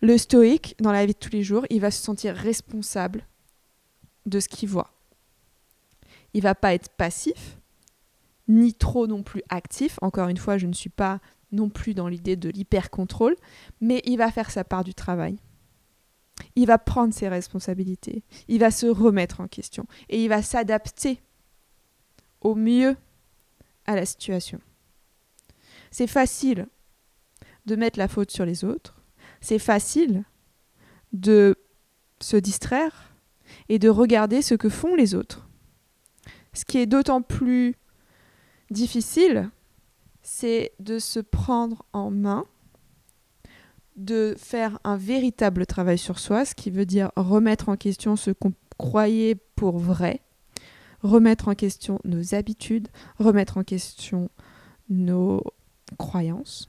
Le 0.02 0.18
stoïque, 0.18 0.76
dans 0.80 0.92
la 0.92 1.06
vie 1.06 1.14
de 1.14 1.18
tous 1.18 1.30
les 1.30 1.42
jours, 1.42 1.64
il 1.70 1.80
va 1.80 1.90
se 1.90 2.02
sentir 2.02 2.34
responsable 2.34 3.26
de 4.26 4.38
ce 4.38 4.48
qu'il 4.48 4.68
voit. 4.68 4.92
Il 6.34 6.42
va 6.42 6.54
pas 6.54 6.74
être 6.74 6.90
passif, 6.90 7.58
ni 8.48 8.74
trop 8.74 9.06
non 9.06 9.22
plus 9.22 9.42
actif. 9.48 9.98
Encore 10.02 10.28
une 10.28 10.36
fois, 10.36 10.58
je 10.58 10.66
ne 10.66 10.74
suis 10.74 10.90
pas 10.90 11.20
non 11.52 11.68
plus 11.68 11.94
dans 11.94 12.08
l'idée 12.08 12.36
de 12.36 12.48
l'hyper-contrôle, 12.48 13.36
mais 13.80 14.02
il 14.04 14.16
va 14.16 14.30
faire 14.30 14.50
sa 14.50 14.64
part 14.64 14.84
du 14.84 14.94
travail. 14.94 15.38
Il 16.56 16.66
va 16.66 16.78
prendre 16.78 17.14
ses 17.14 17.28
responsabilités, 17.28 18.24
il 18.48 18.58
va 18.58 18.70
se 18.70 18.86
remettre 18.86 19.40
en 19.40 19.48
question 19.48 19.86
et 20.08 20.22
il 20.22 20.28
va 20.28 20.42
s'adapter 20.42 21.20
au 22.40 22.54
mieux 22.54 22.96
à 23.86 23.94
la 23.94 24.04
situation. 24.04 24.60
C'est 25.90 26.06
facile 26.06 26.66
de 27.66 27.76
mettre 27.76 27.98
la 27.98 28.08
faute 28.08 28.30
sur 28.30 28.44
les 28.44 28.64
autres, 28.64 29.00
c'est 29.40 29.58
facile 29.58 30.24
de 31.12 31.56
se 32.20 32.36
distraire 32.36 33.14
et 33.68 33.78
de 33.78 33.88
regarder 33.88 34.42
ce 34.42 34.54
que 34.54 34.68
font 34.68 34.94
les 34.94 35.14
autres. 35.14 35.48
Ce 36.52 36.64
qui 36.64 36.78
est 36.78 36.86
d'autant 36.86 37.22
plus 37.22 37.76
difficile, 38.70 39.50
c'est 40.24 40.72
de 40.80 40.98
se 40.98 41.20
prendre 41.20 41.84
en 41.92 42.10
main, 42.10 42.46
de 43.94 44.34
faire 44.36 44.80
un 44.82 44.96
véritable 44.96 45.66
travail 45.66 45.98
sur 45.98 46.18
soi, 46.18 46.44
ce 46.44 46.54
qui 46.54 46.70
veut 46.70 46.86
dire 46.86 47.12
remettre 47.14 47.68
en 47.68 47.76
question 47.76 48.16
ce 48.16 48.32
qu'on 48.32 48.54
croyait 48.78 49.36
pour 49.54 49.78
vrai, 49.78 50.22
remettre 51.02 51.48
en 51.48 51.54
question 51.54 52.00
nos 52.04 52.34
habitudes, 52.34 52.88
remettre 53.18 53.58
en 53.58 53.62
question 53.62 54.30
nos 54.88 55.44
croyances 55.98 56.68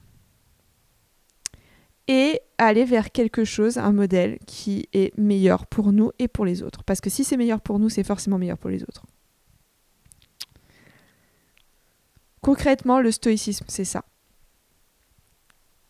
et 2.08 2.40
aller 2.58 2.84
vers 2.84 3.10
quelque 3.10 3.44
chose, 3.44 3.78
un 3.78 3.92
modèle 3.92 4.38
qui 4.46 4.88
est 4.92 5.16
meilleur 5.18 5.66
pour 5.66 5.92
nous 5.92 6.12
et 6.18 6.28
pour 6.28 6.44
les 6.44 6.62
autres. 6.62 6.84
Parce 6.84 7.00
que 7.00 7.10
si 7.10 7.24
c'est 7.24 7.36
meilleur 7.36 7.60
pour 7.60 7.78
nous, 7.78 7.88
c'est 7.88 8.04
forcément 8.04 8.38
meilleur 8.38 8.58
pour 8.58 8.70
les 8.70 8.82
autres. 8.82 9.06
Concrètement, 12.46 13.00
le 13.00 13.10
stoïcisme, 13.10 13.64
c'est 13.66 13.84
ça. 13.84 14.04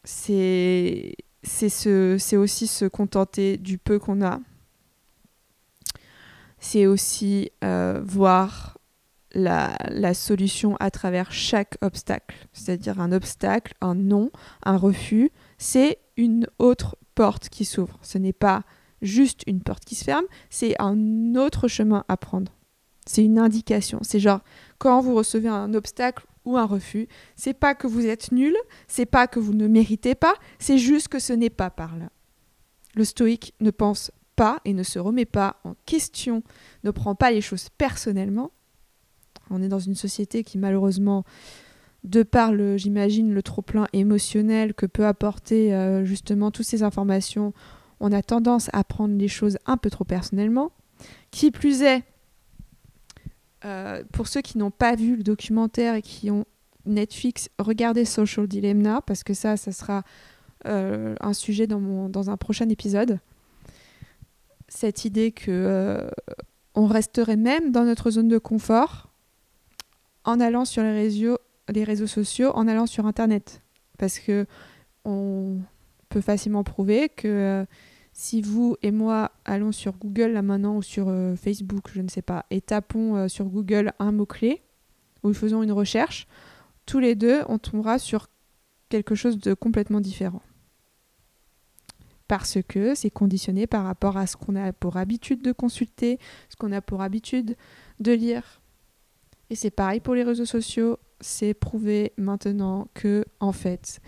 C'est 0.04 1.14
c'est 1.42 2.36
aussi 2.38 2.66
se 2.66 2.86
contenter 2.86 3.58
du 3.58 3.76
peu 3.76 3.98
qu'on 3.98 4.24
a. 4.24 4.40
C'est 6.58 6.86
aussi 6.86 7.50
euh, 7.62 8.00
voir 8.02 8.78
la, 9.32 9.76
la, 9.90 10.14
solution 10.14 10.76
à 10.80 10.90
travers 10.90 11.30
chaque 11.30 11.76
obstacle. 11.82 12.34
C'est-à-dire 12.54 13.02
un 13.02 13.12
obstacle, 13.12 13.74
un 13.82 13.94
non, 13.94 14.30
un 14.64 14.78
refus, 14.78 15.30
c'est 15.58 15.98
une 16.16 16.46
autre 16.58 16.96
porte 17.14 17.50
qui 17.50 17.66
s'ouvre. 17.66 17.98
Ce 18.00 18.16
n'est 18.16 18.32
pas 18.32 18.62
juste 19.02 19.42
une 19.46 19.60
porte 19.60 19.84
qui 19.84 19.94
se 19.94 20.04
ferme, 20.04 20.24
c'est 20.48 20.74
un 20.80 21.34
autre 21.34 21.68
chemin 21.68 22.06
à 22.08 22.16
prendre. 22.16 22.50
C'est 23.04 23.22
une 23.22 23.38
indication. 23.38 23.98
C'est 24.00 24.20
genre 24.20 24.40
quand 24.78 25.02
vous 25.02 25.14
recevez 25.14 25.48
un 25.48 25.74
obstacle 25.74 26.26
ou 26.46 26.56
un 26.56 26.64
refus, 26.64 27.08
c'est 27.34 27.54
pas 27.54 27.74
que 27.74 27.86
vous 27.86 28.06
êtes 28.06 28.32
nul, 28.32 28.56
c'est 28.88 29.06
pas 29.06 29.26
que 29.26 29.38
vous 29.38 29.52
ne 29.52 29.68
méritez 29.68 30.14
pas, 30.14 30.34
c'est 30.58 30.78
juste 30.78 31.08
que 31.08 31.18
ce 31.18 31.32
n'est 31.32 31.50
pas 31.50 31.70
par 31.70 31.96
là. 31.96 32.10
Le 32.94 33.04
stoïque 33.04 33.54
ne 33.60 33.70
pense 33.70 34.10
pas 34.36 34.60
et 34.64 34.72
ne 34.72 34.82
se 34.82 34.98
remet 34.98 35.26
pas 35.26 35.56
en 35.64 35.74
question, 35.84 36.42
ne 36.84 36.90
prend 36.90 37.14
pas 37.14 37.30
les 37.30 37.40
choses 37.40 37.68
personnellement. 37.76 38.52
On 39.50 39.62
est 39.62 39.68
dans 39.68 39.78
une 39.78 39.94
société 39.94 40.44
qui 40.44 40.58
malheureusement 40.58 41.24
de 42.04 42.22
par, 42.22 42.52
j'imagine, 42.76 43.34
le 43.34 43.42
trop-plein 43.42 43.88
émotionnel 43.92 44.74
que 44.74 44.86
peut 44.86 45.06
apporter 45.06 45.74
euh, 45.74 46.04
justement 46.04 46.52
toutes 46.52 46.66
ces 46.66 46.84
informations, 46.84 47.52
on 47.98 48.12
a 48.12 48.22
tendance 48.22 48.70
à 48.72 48.84
prendre 48.84 49.16
les 49.16 49.28
choses 49.28 49.58
un 49.66 49.76
peu 49.76 49.90
trop 49.90 50.04
personnellement. 50.04 50.70
Qui 51.30 51.50
plus 51.50 51.82
est, 51.82 52.04
euh, 53.66 54.02
pour 54.12 54.28
ceux 54.28 54.40
qui 54.40 54.56
n'ont 54.56 54.70
pas 54.70 54.94
vu 54.94 55.16
le 55.16 55.22
documentaire 55.22 55.94
et 55.94 56.02
qui 56.02 56.30
ont 56.30 56.44
Netflix, 56.86 57.50
regardez 57.58 58.04
Social 58.04 58.46
Dilemma, 58.46 59.02
parce 59.02 59.24
que 59.24 59.34
ça, 59.34 59.56
ça 59.56 59.72
sera 59.72 60.04
euh, 60.66 61.14
un 61.20 61.32
sujet 61.32 61.66
dans, 61.66 62.30
un 62.30 62.36
prochain 62.36 62.68
épisode. 62.68 63.18
Cette 64.68 65.04
idée 65.04 65.32
que 65.32 66.08
on 66.74 66.86
resterait 66.86 67.36
même 67.36 67.72
dans 67.72 67.84
notre 67.84 68.10
zone 68.10 68.28
de 68.28 68.38
confort 68.38 69.08
en 70.24 70.40
allant 70.40 70.64
sur 70.64 70.82
les 70.82 70.92
réseaux, 70.92 71.38
les 71.68 71.84
réseaux 71.84 72.06
sociaux 72.06 72.52
en 72.54 72.68
allant 72.68 72.86
sur 72.86 73.06
Internet. 73.06 73.62
Parce 73.98 74.18
que 74.18 74.46
on 75.04 75.58
peut 76.10 76.20
facilement 76.20 76.64
prouver 76.64 77.08
que 77.08 77.28
euh, 77.28 77.64
si 78.18 78.40
vous 78.40 78.78
et 78.82 78.92
moi 78.92 79.30
allons 79.44 79.72
sur 79.72 79.92
Google 79.98 80.32
là 80.32 80.40
maintenant 80.40 80.78
ou 80.78 80.82
sur 80.82 81.08
euh, 81.10 81.36
Facebook, 81.36 81.90
je 81.92 82.00
ne 82.00 82.08
sais 82.08 82.22
pas, 82.22 82.46
et 82.50 82.62
tapons 82.62 83.14
euh, 83.14 83.28
sur 83.28 83.44
Google 83.44 83.92
un 83.98 84.10
mot-clé, 84.10 84.62
ou 85.22 85.34
faisons 85.34 85.62
une 85.62 85.70
recherche, 85.70 86.26
tous 86.86 86.98
les 86.98 87.14
deux, 87.14 87.42
on 87.48 87.58
tombera 87.58 87.98
sur 87.98 88.28
quelque 88.88 89.14
chose 89.14 89.36
de 89.36 89.52
complètement 89.52 90.00
différent. 90.00 90.40
Parce 92.26 92.56
que 92.66 92.94
c'est 92.94 93.10
conditionné 93.10 93.66
par 93.66 93.84
rapport 93.84 94.16
à 94.16 94.26
ce 94.26 94.38
qu'on 94.38 94.56
a 94.56 94.72
pour 94.72 94.96
habitude 94.96 95.42
de 95.42 95.52
consulter, 95.52 96.18
ce 96.48 96.56
qu'on 96.56 96.72
a 96.72 96.80
pour 96.80 97.02
habitude 97.02 97.54
de 98.00 98.12
lire. 98.12 98.62
Et 99.50 99.56
c'est 99.56 99.70
pareil 99.70 100.00
pour 100.00 100.14
les 100.14 100.22
réseaux 100.22 100.46
sociaux, 100.46 100.98
c'est 101.20 101.52
prouvé 101.52 102.14
maintenant 102.16 102.88
que, 102.94 103.26
en 103.40 103.52
fait, 103.52 104.00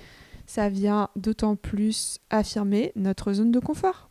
ça 0.49 0.71
vient 0.71 1.11
d'autant 1.15 1.57
plus 1.57 2.21
affirmer 2.31 2.91
notre 2.97 3.35
zone 3.35 3.53
de 3.53 3.61
confort. 3.61 4.09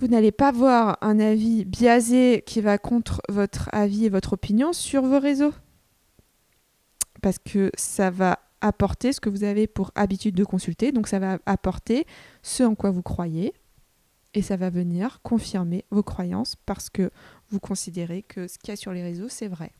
Vous 0.00 0.08
n'allez 0.08 0.32
pas 0.32 0.50
voir 0.50 0.98
un 1.02 1.20
avis 1.20 1.64
biaisé 1.64 2.42
qui 2.44 2.60
va 2.60 2.76
contre 2.76 3.22
votre 3.28 3.70
avis 3.72 4.06
et 4.06 4.08
votre 4.08 4.32
opinion 4.32 4.72
sur 4.72 5.04
vos 5.04 5.20
réseaux. 5.20 5.54
Parce 7.22 7.38
que 7.38 7.70
ça 7.76 8.10
va 8.10 8.40
apporter 8.60 9.12
ce 9.12 9.20
que 9.20 9.28
vous 9.28 9.44
avez 9.44 9.68
pour 9.68 9.92
habitude 9.94 10.34
de 10.34 10.44
consulter, 10.44 10.90
donc 10.90 11.06
ça 11.06 11.20
va 11.20 11.38
apporter 11.46 12.04
ce 12.42 12.64
en 12.64 12.74
quoi 12.74 12.90
vous 12.90 13.02
croyez, 13.02 13.54
et 14.34 14.42
ça 14.42 14.56
va 14.56 14.68
venir 14.68 15.20
confirmer 15.22 15.84
vos 15.92 16.02
croyances 16.02 16.56
parce 16.66 16.90
que 16.90 17.12
vous 17.50 17.60
considérez 17.60 18.22
que 18.22 18.48
ce 18.48 18.58
qu'il 18.58 18.70
y 18.70 18.72
a 18.72 18.76
sur 18.76 18.92
les 18.92 19.02
réseaux, 19.02 19.28
c'est 19.28 19.46
vrai. 19.46 19.70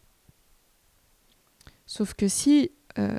Sauf 1.86 2.14
que 2.14 2.28
si, 2.28 2.70
euh, 2.98 3.18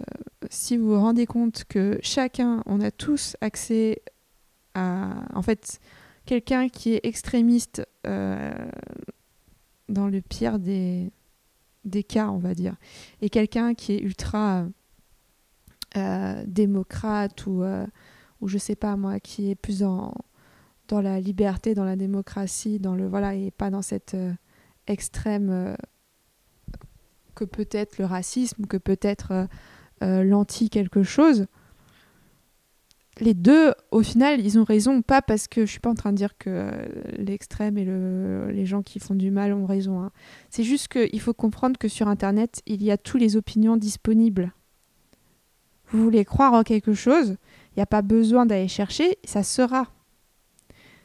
si 0.49 0.77
vous 0.77 0.87
vous 0.87 0.99
rendez 0.99 1.25
compte 1.25 1.63
que 1.65 1.99
chacun, 2.01 2.63
on 2.65 2.79
a 2.81 2.91
tous 2.91 3.35
accès 3.41 4.01
à... 4.73 5.13
En 5.33 5.41
fait, 5.41 5.79
quelqu'un 6.25 6.69
qui 6.69 6.93
est 6.93 7.01
extrémiste 7.03 7.85
euh, 8.07 8.53
dans 9.89 10.07
le 10.07 10.21
pire 10.21 10.59
des, 10.59 11.11
des 11.83 12.03
cas, 12.03 12.29
on 12.29 12.37
va 12.37 12.53
dire, 12.53 12.75
et 13.21 13.29
quelqu'un 13.29 13.73
qui 13.73 13.93
est 13.93 13.99
ultra 13.99 14.65
euh, 15.97 16.43
démocrate 16.47 17.45
ou, 17.45 17.63
ou 18.41 18.47
je 18.47 18.57
sais 18.57 18.75
pas 18.75 18.95
moi, 18.95 19.19
qui 19.19 19.51
est 19.51 19.55
plus 19.55 19.83
en 19.83 20.13
dans 20.87 21.01
la 21.01 21.19
liberté, 21.19 21.73
dans 21.73 21.83
la 21.83 21.95
démocratie, 21.95 22.77
dans 22.77 22.93
le 22.93 23.07
voilà, 23.07 23.33
et 23.33 23.49
pas 23.49 23.71
dans 23.71 23.81
cette 23.81 24.15
extrême 24.85 25.75
que 27.35 27.45
peut 27.45 27.67
être 27.71 27.97
le 27.97 28.05
racisme, 28.05 28.65
que 28.65 28.77
peut 28.77 28.99
être 29.01 29.47
euh, 30.03 30.23
l'anti 30.23 30.69
quelque 30.69 31.03
chose. 31.03 31.45
Les 33.19 33.33
deux, 33.33 33.73
au 33.91 34.01
final, 34.01 34.41
ils 34.45 34.59
ont 34.59 34.65
raison, 34.65 35.01
pas 35.01 35.21
parce 35.21 35.47
que 35.47 35.65
je 35.65 35.71
suis 35.71 35.79
pas 35.79 35.89
en 35.89 35.95
train 35.95 36.11
de 36.11 36.17
dire 36.17 36.37
que 36.37 36.69
l'extrême 37.17 37.77
et 37.77 37.85
le, 37.85 38.51
les 38.51 38.65
gens 38.65 38.81
qui 38.81 38.99
font 38.99 39.15
du 39.15 39.31
mal 39.31 39.53
ont 39.53 39.65
raison. 39.65 40.01
Hein. 40.01 40.11
C'est 40.49 40.63
juste 40.63 40.89
qu'il 40.89 41.21
faut 41.21 41.33
comprendre 41.33 41.77
que 41.77 41.87
sur 41.87 42.09
Internet, 42.09 42.61
il 42.65 42.83
y 42.83 42.91
a 42.91 42.97
toutes 42.97 43.21
les 43.21 43.37
opinions 43.37 43.77
disponibles. 43.77 44.51
Vous 45.91 46.03
voulez 46.03 46.25
croire 46.25 46.53
en 46.53 46.63
quelque 46.63 46.93
chose, 46.93 47.37
il 47.71 47.77
n'y 47.77 47.83
a 47.83 47.87
pas 47.87 48.01
besoin 48.01 48.45
d'aller 48.45 48.67
chercher, 48.67 49.17
ça 49.23 49.43
sera. 49.43 49.87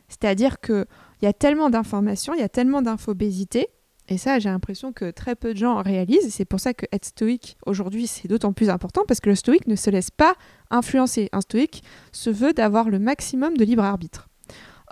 C'est-à-dire 0.08 0.58
qu'il 0.60 0.86
y 1.22 1.26
a 1.26 1.32
tellement 1.32 1.70
d'informations, 1.70 2.34
il 2.34 2.40
y 2.40 2.44
a 2.44 2.48
tellement 2.48 2.82
d'infobésité, 2.82 3.68
et 4.10 4.18
ça, 4.18 4.40
j'ai 4.40 4.48
l'impression 4.48 4.92
que 4.92 5.12
très 5.12 5.36
peu 5.36 5.54
de 5.54 5.58
gens 5.58 5.80
réalisent. 5.82 6.34
C'est 6.34 6.44
pour 6.44 6.58
ça 6.58 6.74
que 6.74 6.84
être 6.90 7.04
stoïque 7.04 7.56
aujourd'hui, 7.64 8.08
c'est 8.08 8.26
d'autant 8.26 8.52
plus 8.52 8.68
important 8.68 9.02
parce 9.06 9.20
que 9.20 9.30
le 9.30 9.36
stoïque 9.36 9.68
ne 9.68 9.76
se 9.76 9.88
laisse 9.88 10.10
pas 10.10 10.34
influencer. 10.68 11.28
Un 11.30 11.40
stoïque 11.40 11.84
se 12.10 12.28
veut 12.28 12.52
d'avoir 12.52 12.90
le 12.90 12.98
maximum 12.98 13.56
de 13.56 13.64
libre 13.64 13.84
arbitre. 13.84 14.28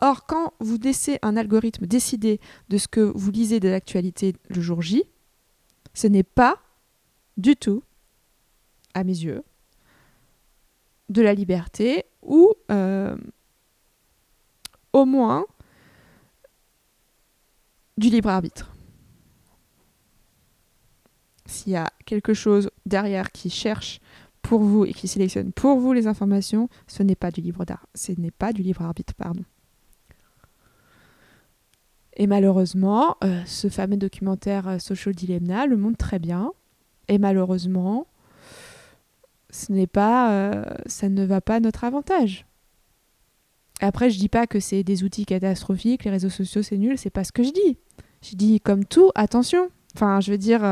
Or, 0.01 0.25
quand 0.27 0.53
vous 0.61 0.79
laissez 0.79 1.19
un 1.23 1.37
algorithme 1.37 1.87
décider 1.87 2.41
de 2.69 2.79
ce 2.79 2.87
que 2.87 3.01
vous 3.01 3.33
lisez 3.33 3.59
de 3.59 3.69
l'actualité 3.69 4.37
le 4.51 4.61
jour 4.61 4.83
J, 4.83 5.03
ce 5.95 6.07
n'est 6.07 6.23
pas 6.23 6.61
du 7.37 7.57
tout, 7.57 7.83
à 8.95 9.03
mes 9.03 9.19
yeux, 9.19 9.43
de 11.09 11.23
la 11.23 11.35
liberté 11.35 12.05
ou 12.23 12.55
euh, 12.71 13.17
au 14.93 15.05
moins 15.05 15.45
du 17.97 18.11
libre 18.11 18.29
arbitre. 18.29 18.71
S'il 21.49 21.73
y 21.73 21.77
a 21.77 21.91
quelque 22.05 22.35
chose 22.35 22.71
derrière 22.85 23.33
qui 23.33 23.49
cherche 23.49 24.01
pour 24.43 24.61
vous 24.61 24.85
et 24.85 24.93
qui 24.93 25.09
sélectionne 25.09 25.51
pour 25.51 25.81
vous 25.81 25.95
les 25.95 26.07
informations, 26.07 26.69
ce 26.87 27.03
n'est 27.03 27.17
pas 27.17 27.31
du 27.31 27.41
libre 27.41 27.65
ce 27.95 28.13
n'est 28.13 28.31
pas 28.31 28.53
du 28.53 28.63
arbitre, 28.79 29.15
pardon. 29.15 29.43
Et 32.17 32.27
malheureusement, 32.27 33.17
euh, 33.25 33.43
ce 33.47 33.69
fameux 33.69 33.97
documentaire 33.97 34.69
euh, 34.69 34.79
Social 34.79 35.15
Dilemma 35.15 35.67
le 35.67 35.77
montre 35.77 35.97
très 35.97 36.19
bien. 36.19 36.53
Et 37.07 37.17
malheureusement, 37.17 38.09
ce 39.51 39.73
n'est 39.73 39.87
pas, 39.87 40.33
euh, 40.33 40.65
ça 40.87 41.09
ne 41.09 41.25
va 41.25 41.41
pas 41.41 41.57
à 41.57 41.61
notre 41.61 41.85
avantage. 41.85 42.45
Après, 43.81 44.11
je 44.11 44.19
dis 44.19 44.29
pas 44.29 44.47
que 44.47 44.61
c'est 44.61 44.83
des 44.83 45.05
outils 45.05 45.25
catastrophiques, 45.25 46.05
les 46.05 46.11
réseaux 46.11 46.29
sociaux 46.29 46.63
c'est 46.63 46.77
nul, 46.77 46.99
c'est 46.99 47.11
pas 47.11 47.25
ce 47.25 47.33
que 47.33 47.45
je 47.45 47.53
dis. 47.53 47.79
Je 48.21 48.35
dis 48.35 48.61
comme 48.61 48.85
tout, 48.85 49.13
attention. 49.15 49.71
Enfin, 49.95 50.21
je 50.21 50.33
veux 50.33 50.39
dire, 50.39 50.63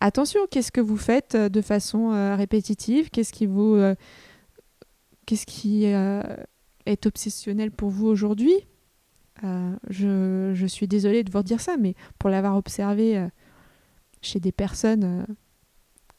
attention, 0.00 0.40
qu'est-ce 0.50 0.72
que 0.72 0.80
vous 0.80 0.96
faites 0.96 1.34
euh, 1.34 1.48
de 1.48 1.60
façon 1.60 2.12
euh, 2.12 2.36
répétitive? 2.36 3.10
Qu'est-ce 3.10 3.32
qui 3.32 3.46
vous. 3.46 3.76
qu'est-ce 5.26 5.46
qui 5.46 5.84
est 5.84 7.06
obsessionnel 7.06 7.70
pour 7.70 7.90
vous 7.90 8.06
aujourd'hui? 8.06 8.54
Je, 9.42 10.50
je, 10.54 10.66
suis 10.66 10.88
désolée 10.88 11.22
de 11.22 11.30
vous 11.30 11.42
dire 11.42 11.60
ça, 11.60 11.76
mais 11.76 11.94
pour 12.18 12.28
l'avoir 12.28 12.56
observé 12.56 13.28
chez 14.20 14.40
des 14.40 14.50
personnes 14.50 15.26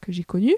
que 0.00 0.10
j'ai 0.10 0.24
connues, 0.24 0.56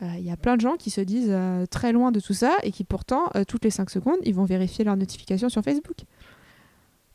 il 0.00 0.06
euh, 0.06 0.18
y 0.18 0.30
a 0.30 0.36
plein 0.36 0.56
de 0.56 0.60
gens 0.60 0.76
qui 0.76 0.90
se 0.90 1.00
disent 1.00 1.30
euh, 1.30 1.64
très 1.66 1.92
loin 1.92 2.12
de 2.12 2.20
tout 2.20 2.34
ça 2.34 2.56
et 2.62 2.70
qui 2.70 2.84
pourtant, 2.84 3.30
euh, 3.34 3.44
toutes 3.44 3.64
les 3.64 3.70
5 3.70 3.88
secondes, 3.88 4.18
ils 4.24 4.34
vont 4.34 4.44
vérifier 4.44 4.84
leurs 4.84 4.96
notifications 4.96 5.48
sur 5.48 5.62
Facebook. 5.62 5.96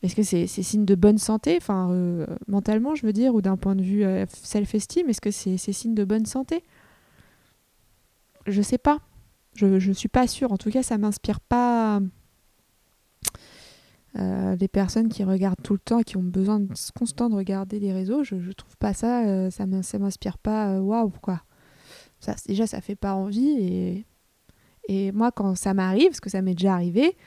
Est-ce 0.04 0.16
que 0.16 0.24
c'est 0.24 0.48
signe 0.48 0.86
de 0.86 0.96
bonne 0.96 1.20
santé, 1.20 1.58
enfin 1.58 2.26
mentalement 2.48 2.96
je 2.96 3.06
veux 3.06 3.14
dire, 3.14 3.36
ou 3.36 3.42
d'un 3.42 3.58
point 3.58 3.76
de 3.76 3.84
vue 3.84 4.04
self-esteem, 4.28 5.10
est-ce 5.10 5.22
que 5.22 5.32
c'est 5.32 5.58
signe 5.58 5.94
de 5.94 6.04
bonne 6.04 6.26
santé? 6.26 6.64
Je 8.48 8.62
sais 8.62 8.80
pas. 8.80 9.00
Je 9.56 9.66
ne 9.68 9.94
suis 9.94 10.10
pas 10.10 10.28
sûre. 10.28 10.52
En 10.52 10.58
tout 10.58 10.72
cas, 10.72 10.82
ça 10.82 10.98
m'inspire 10.98 11.40
pas 11.40 12.02
les 14.16 14.68
personnes 14.68 15.10
qui 15.10 15.24
regardent 15.24 15.62
tout 15.64 15.74
le 15.74 15.80
temps 15.80 16.00
et 16.00 16.04
qui 16.04 16.18
ont 16.18 16.24
besoin 16.24 16.62
constant 16.98 17.30
de 17.30 17.36
regarder 17.36 17.80
les 17.80 17.94
réseaux. 17.94 18.24
Je, 18.24 18.40
je 18.40 18.52
trouve 18.52 18.76
pas 18.78 18.94
ça, 18.94 19.52
ça 19.52 19.66
m'inspire 19.68 20.38
pas 20.40 20.80
waouh 20.80 21.12
quoi 21.22 21.44
ça, 22.22 22.36
déjà, 22.48 22.68
ça 22.68 22.82
fait 22.82 22.96
pas 22.96 23.16
envie. 23.16 23.50
Et, 23.60 24.06
et 24.88 25.12
moi, 25.12 25.32
quand 25.32 25.56
ça 25.56 25.74
m'arrive, 25.74 26.10
parce 26.10 26.20
que 26.20 26.30
ça 26.30 26.42
m'est 26.42 26.54
déjà 26.54 26.74
arrivé, 26.74 27.18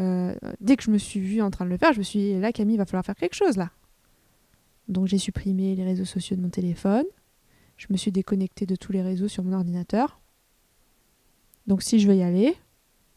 euh, 0.00 0.34
dès 0.60 0.76
que 0.76 0.82
je 0.82 0.90
me 0.90 0.98
suis 0.98 1.20
vue 1.20 1.42
en 1.42 1.50
train 1.50 1.64
de 1.64 1.70
le 1.70 1.76
faire, 1.76 1.92
je 1.92 1.98
me 1.98 2.02
suis 2.02 2.18
dit, 2.18 2.40
là, 2.40 2.52
Camille, 2.52 2.76
il 2.76 2.78
va 2.78 2.86
falloir 2.86 3.04
faire 3.04 3.16
quelque 3.16 3.34
chose, 3.34 3.56
là. 3.56 3.70
Donc, 4.88 5.06
j'ai 5.06 5.18
supprimé 5.18 5.74
les 5.76 5.84
réseaux 5.84 6.04
sociaux 6.04 6.36
de 6.36 6.42
mon 6.42 6.48
téléphone. 6.48 7.04
Je 7.76 7.86
me 7.90 7.96
suis 7.96 8.10
déconnectée 8.10 8.66
de 8.66 8.76
tous 8.76 8.92
les 8.92 9.02
réseaux 9.02 9.28
sur 9.28 9.44
mon 9.44 9.52
ordinateur. 9.52 10.20
Donc, 11.66 11.82
si 11.82 12.00
je 12.00 12.08
veux 12.08 12.16
y 12.16 12.22
aller, 12.22 12.56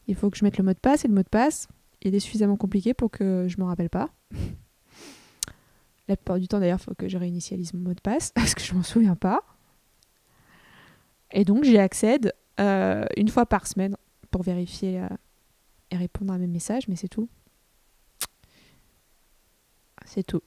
il 0.07 0.15
faut 0.15 0.29
que 0.29 0.37
je 0.37 0.43
mette 0.43 0.57
le 0.57 0.63
mot 0.63 0.73
de 0.73 0.79
passe. 0.79 1.05
Et 1.05 1.07
le 1.07 1.13
mot 1.13 1.23
de 1.23 1.29
passe, 1.29 1.67
il 2.01 2.13
est 2.13 2.19
suffisamment 2.19 2.57
compliqué 2.57 2.93
pour 2.93 3.09
que 3.09 3.47
je 3.47 3.57
ne 3.57 3.63
m'en 3.63 3.69
rappelle 3.69 3.89
pas. 3.89 4.09
La 6.07 6.17
plupart 6.17 6.37
du 6.37 6.47
temps, 6.47 6.59
d'ailleurs, 6.59 6.79
il 6.81 6.83
faut 6.83 6.95
que 6.95 7.07
je 7.07 7.17
réinitialise 7.17 7.73
mon 7.73 7.79
mot 7.79 7.93
de 7.93 8.01
passe 8.01 8.31
parce 8.35 8.53
que 8.53 8.61
je 8.61 8.73
m'en 8.73 8.83
souviens 8.83 9.15
pas. 9.15 9.41
Et 11.33 11.43
donc 11.45 11.63
j'y 11.63 11.77
accède 11.77 12.33
euh, 12.59 13.05
une 13.17 13.27
fois 13.27 13.45
par 13.45 13.67
semaine 13.67 13.97
pour 14.31 14.43
vérifier 14.43 15.01
euh, 15.01 15.07
répondre 15.97 16.33
à 16.33 16.37
mes 16.37 16.47
messages, 16.47 16.87
mais 16.87 16.95
c'est 16.95 17.07
tout. 17.07 17.29
C'est 20.05 20.23
tout. 20.23 20.41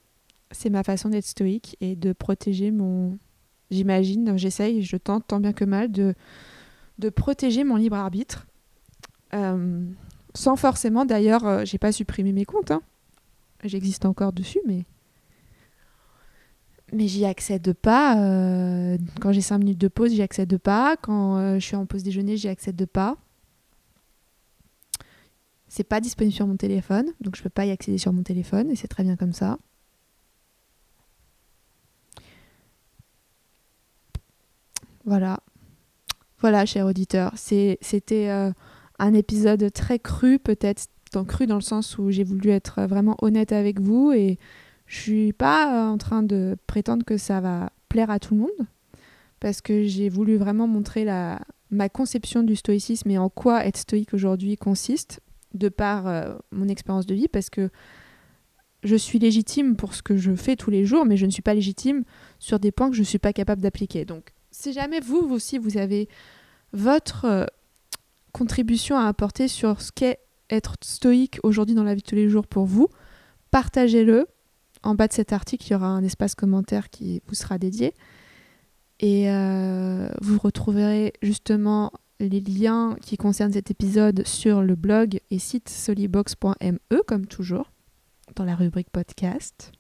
C'est 0.51 0.71
ma 0.71 0.83
façon 0.83 1.09
d'être 1.09 1.27
stoïque 1.27 1.77
et 1.81 1.97
de 1.97 2.13
protéger 2.13 2.71
mon... 2.71 3.19
J'imagine, 3.71 4.37
j'essaye, 4.37 4.83
je 4.83 4.97
tente 4.97 5.27
tant 5.27 5.41
bien 5.41 5.53
que 5.53 5.65
mal 5.65 5.91
de, 5.91 6.15
de 6.99 7.09
protéger 7.09 7.65
mon 7.65 7.77
libre 7.77 7.97
arbitre. 7.97 8.47
Euh, 9.35 9.85
sans 10.35 10.55
forcément, 10.55 11.05
d'ailleurs, 11.05 11.65
j'ai 11.65 11.79
pas 11.79 11.91
supprimé 11.91 12.33
mes 12.33 12.45
comptes. 12.45 12.71
Hein. 12.71 12.83
J'existe 13.65 14.05
encore 14.05 14.33
dessus, 14.33 14.61
mais 14.67 14.85
mais 16.93 17.09
j'y 17.09 17.25
accède 17.25 17.73
pas. 17.73 18.19
Euh, 18.19 18.97
quand 19.21 19.33
j'ai 19.33 19.41
5 19.41 19.59
minutes 19.59 19.79
de 19.79 19.89
pause, 19.89 20.13
j'y 20.13 20.23
accède 20.23 20.57
pas. 20.59 20.97
Quand 20.97 21.37
euh, 21.37 21.55
je 21.59 21.65
suis 21.65 21.77
en 21.77 21.87
pause 21.87 22.03
déjeuner, 22.03 22.37
j'y 22.37 22.49
accède 22.49 22.85
pas. 22.87 23.17
C'est 25.69 25.85
pas 25.85 26.01
disponible 26.01 26.35
sur 26.35 26.47
mon 26.47 26.57
téléphone, 26.57 27.13
donc 27.21 27.37
je 27.37 27.43
peux 27.43 27.51
pas 27.51 27.67
y 27.67 27.71
accéder 27.71 27.99
sur 27.99 28.13
mon 28.13 28.23
téléphone 28.23 28.71
et 28.71 28.77
c'est 28.77 28.89
très 28.89 29.03
bien 29.03 29.17
comme 29.17 29.33
ça. 29.33 29.59
Voilà. 35.05 35.41
Voilà, 36.39 36.67
cher 36.67 36.87
auditeur. 36.87 37.33
C'était 37.37 38.29
euh, 38.29 38.53
un 38.99 39.15
épisode 39.15 39.73
très 39.73 39.99
cru, 39.99 40.39
peut-être 40.39 40.89
cru 41.25 41.47
dans 41.47 41.55
le 41.55 41.61
sens 41.63 41.99
où 41.99 42.11
j'ai 42.11 42.25
voulu 42.25 42.51
être 42.51 42.83
vraiment 42.83 43.17
honnête 43.23 43.53
avec 43.53 43.81
vous 43.81 44.13
et 44.13 44.39
je 44.87 45.01
suis 45.01 45.33
pas 45.33 45.75
euh, 45.75 45.89
en 45.89 45.99
train 45.99 46.23
de 46.23 46.57
prétendre 46.67 47.05
que 47.05 47.17
ça 47.17 47.41
va 47.41 47.73
plaire 47.89 48.11
à 48.11 48.19
tout 48.19 48.35
le 48.35 48.41
monde, 48.41 48.67
parce 49.41 49.61
que 49.61 49.85
j'ai 49.85 50.09
voulu 50.09 50.37
vraiment 50.37 50.67
montrer 50.67 51.05
la, 51.05 51.41
ma 51.71 51.89
conception 51.89 52.43
du 52.43 52.57
stoïcisme 52.57 53.11
et 53.11 53.19
en 53.19 53.29
quoi 53.29 53.65
être 53.65 53.79
stoïque 53.79 54.15
aujourd'hui 54.15 54.57
consiste, 54.57 55.21
de 55.55 55.69
par 55.69 56.07
euh, 56.07 56.35
mon 56.51 56.69
expérience 56.69 57.07
de 57.07 57.15
vie, 57.15 57.29
parce 57.29 57.51
que 57.51 57.71
je 58.83 58.97
suis 58.97 59.19
légitime 59.19 59.77
pour 59.77 59.95
ce 59.95 60.03
que 60.03 60.17
je 60.17 60.35
fais 60.35 60.57
tous 60.57 60.71
les 60.71 60.85
jours, 60.85 61.05
mais 61.05 61.17
je 61.17 61.27
ne 61.27 61.31
suis 61.31 61.43
pas 61.43 61.55
légitime 61.55 62.05
sur 62.39 62.59
des 62.59 62.73
points 62.73 62.89
que 62.91 62.97
je 62.97 63.01
ne 63.01 63.07
suis 63.07 63.19
pas 63.19 63.33
capable 63.33 63.63
d'appliquer. 63.63 64.05
Donc, 64.05 64.33
si 64.51 64.73
jamais 64.73 65.01
vous, 65.01 65.27
vous 65.27 65.35
aussi, 65.35 65.59
vous 65.59 65.77
avez 65.77 66.09
votre 66.73 67.25
euh, 67.25 67.47
contribution 68.33 68.97
à 68.97 69.07
apporter 69.07 69.49
sur 69.49 69.81
ce 69.81 69.93
qu'est 69.93 70.19
être 70.51 70.75
stoïque 70.83 71.41
aujourd'hui 71.43 71.75
dans 71.75 71.83
la 71.83 71.95
vie 71.95 72.03
de 72.03 72.07
tous 72.07 72.15
les 72.15 72.29
jours 72.29 72.47
pour 72.47 72.67
vous, 72.67 72.89
partagez-le. 73.51 74.27
En 74.83 74.95
bas 74.95 75.09
de 75.09 75.13
cet 75.13 75.33
article, 75.33 75.67
il 75.67 75.73
y 75.73 75.75
aura 75.75 75.89
un 75.89 76.05
espace 76.05 76.35
commentaire 76.35 76.91
qui 76.91 77.23
vous 77.27 77.35
sera 77.35 77.59
dédié. 77.59 77.95
Et 79.01 79.31
euh, 79.31 80.09
vous 80.21 80.39
retrouverez 80.39 81.13
justement 81.23 81.93
les 82.21 82.41
liens 82.41 82.97
qui 83.01 83.17
concernent 83.17 83.53
cet 83.53 83.71
épisode 83.71 84.27
sur 84.27 84.63
le 84.63 84.75
blog 84.75 85.21
et 85.31 85.39
site 85.39 85.69
solibox.me, 85.69 87.03
comme 87.07 87.27
toujours, 87.27 87.71
dans 88.35 88.45
la 88.45 88.55
rubrique 88.55 88.91
podcast. 88.91 89.73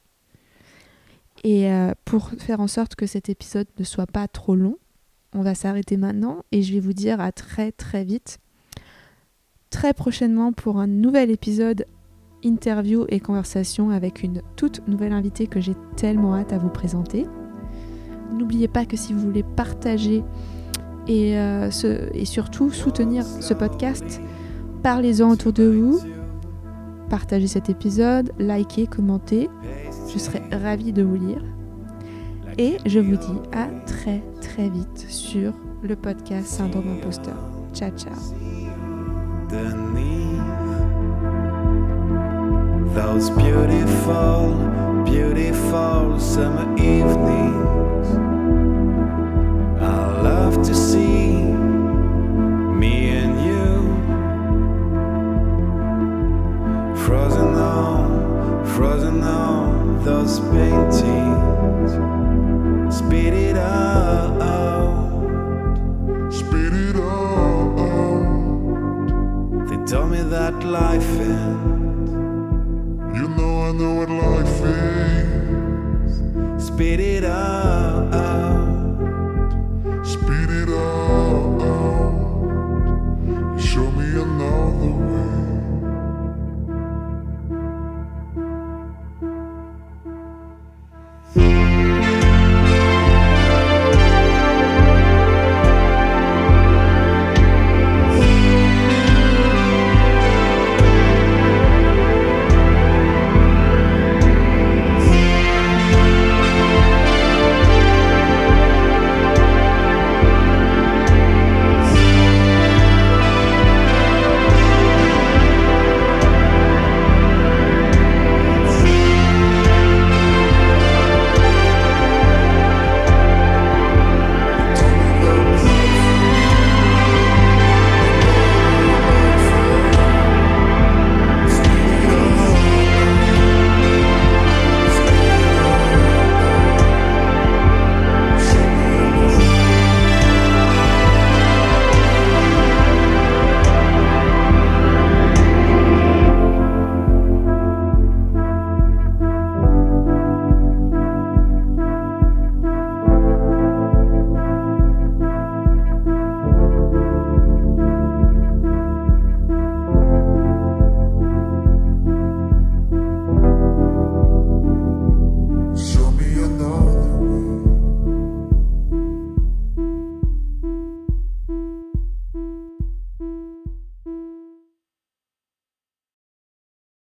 Et 1.44 1.70
euh, 1.70 1.92
pour 2.04 2.30
faire 2.38 2.60
en 2.60 2.66
sorte 2.66 2.94
que 2.94 3.06
cet 3.06 3.28
épisode 3.28 3.68
ne 3.78 3.84
soit 3.84 4.06
pas 4.06 4.28
trop 4.28 4.54
long, 4.54 4.78
on 5.32 5.42
va 5.42 5.54
s'arrêter 5.54 5.96
maintenant 5.96 6.44
et 6.50 6.62
je 6.62 6.72
vais 6.72 6.80
vous 6.80 6.94
dire 6.94 7.20
à 7.20 7.30
très 7.30 7.72
très 7.72 8.04
vite, 8.04 8.38
très 9.70 9.92
prochainement 9.92 10.52
pour 10.52 10.78
un 10.78 10.86
nouvel 10.86 11.30
épisode 11.30 11.86
interview 12.42 13.04
et 13.08 13.20
conversation 13.20 13.90
avec 13.90 14.22
une 14.22 14.40
toute 14.56 14.86
nouvelle 14.88 15.12
invitée 15.12 15.46
que 15.46 15.60
j'ai 15.60 15.74
tellement 15.96 16.34
hâte 16.34 16.52
à 16.52 16.58
vous 16.58 16.70
présenter. 16.70 17.26
N'oubliez 18.32 18.68
pas 18.68 18.86
que 18.86 18.96
si 18.96 19.12
vous 19.12 19.20
voulez 19.20 19.42
partager 19.42 20.22
et, 21.06 21.38
euh, 21.38 21.70
et 22.14 22.24
surtout 22.24 22.70
soutenir 22.70 23.24
ce 23.24 23.54
podcast, 23.54 24.20
parlez-en 24.82 25.30
autour 25.30 25.52
de 25.52 25.64
vous, 25.64 26.00
partagez 27.08 27.46
cet 27.46 27.70
épisode, 27.70 28.32
likez, 28.38 28.86
commentez. 28.86 29.48
Je 30.12 30.18
serai 30.18 30.42
ravie 30.52 30.92
de 30.92 31.02
vous 31.02 31.16
lire. 31.16 31.42
Et 32.58 32.78
je 32.86 33.00
vous 33.00 33.16
dis 33.16 33.40
à 33.52 33.66
très 33.86 34.22
très 34.40 34.68
vite 34.68 35.04
sur 35.08 35.52
le 35.82 35.94
podcast 35.94 36.46
Syndrome 36.46 36.88
Imposteur. 36.88 37.36
Ciao 37.74 37.90
ciao. 37.90 38.14
To 50.66 50.74
see 50.74 51.30
me 52.80 53.10
and 53.10 53.34
you 53.46 53.66
frozen 57.04 57.54
on, 57.54 58.66
frozen 58.74 59.22
on 59.22 60.02
those 60.04 60.40
paintings. 60.40 61.92
Speed 62.96 63.32
it 63.34 63.56
up, 63.56 64.34
speed 66.32 66.72
it 66.72 66.96
up. 66.96 67.76
They 69.68 69.76
told 69.84 70.10
me 70.10 70.22
that 70.34 70.64
life 70.64 71.10
ends. 71.20 72.10
You 73.16 73.28
know 73.36 73.68
I 73.68 73.72
know 73.72 73.94
what 74.00 74.10
life 74.10 74.62
is. 76.58 76.66
Speed 76.66 76.98
it 76.98 77.24
up. 77.24 77.75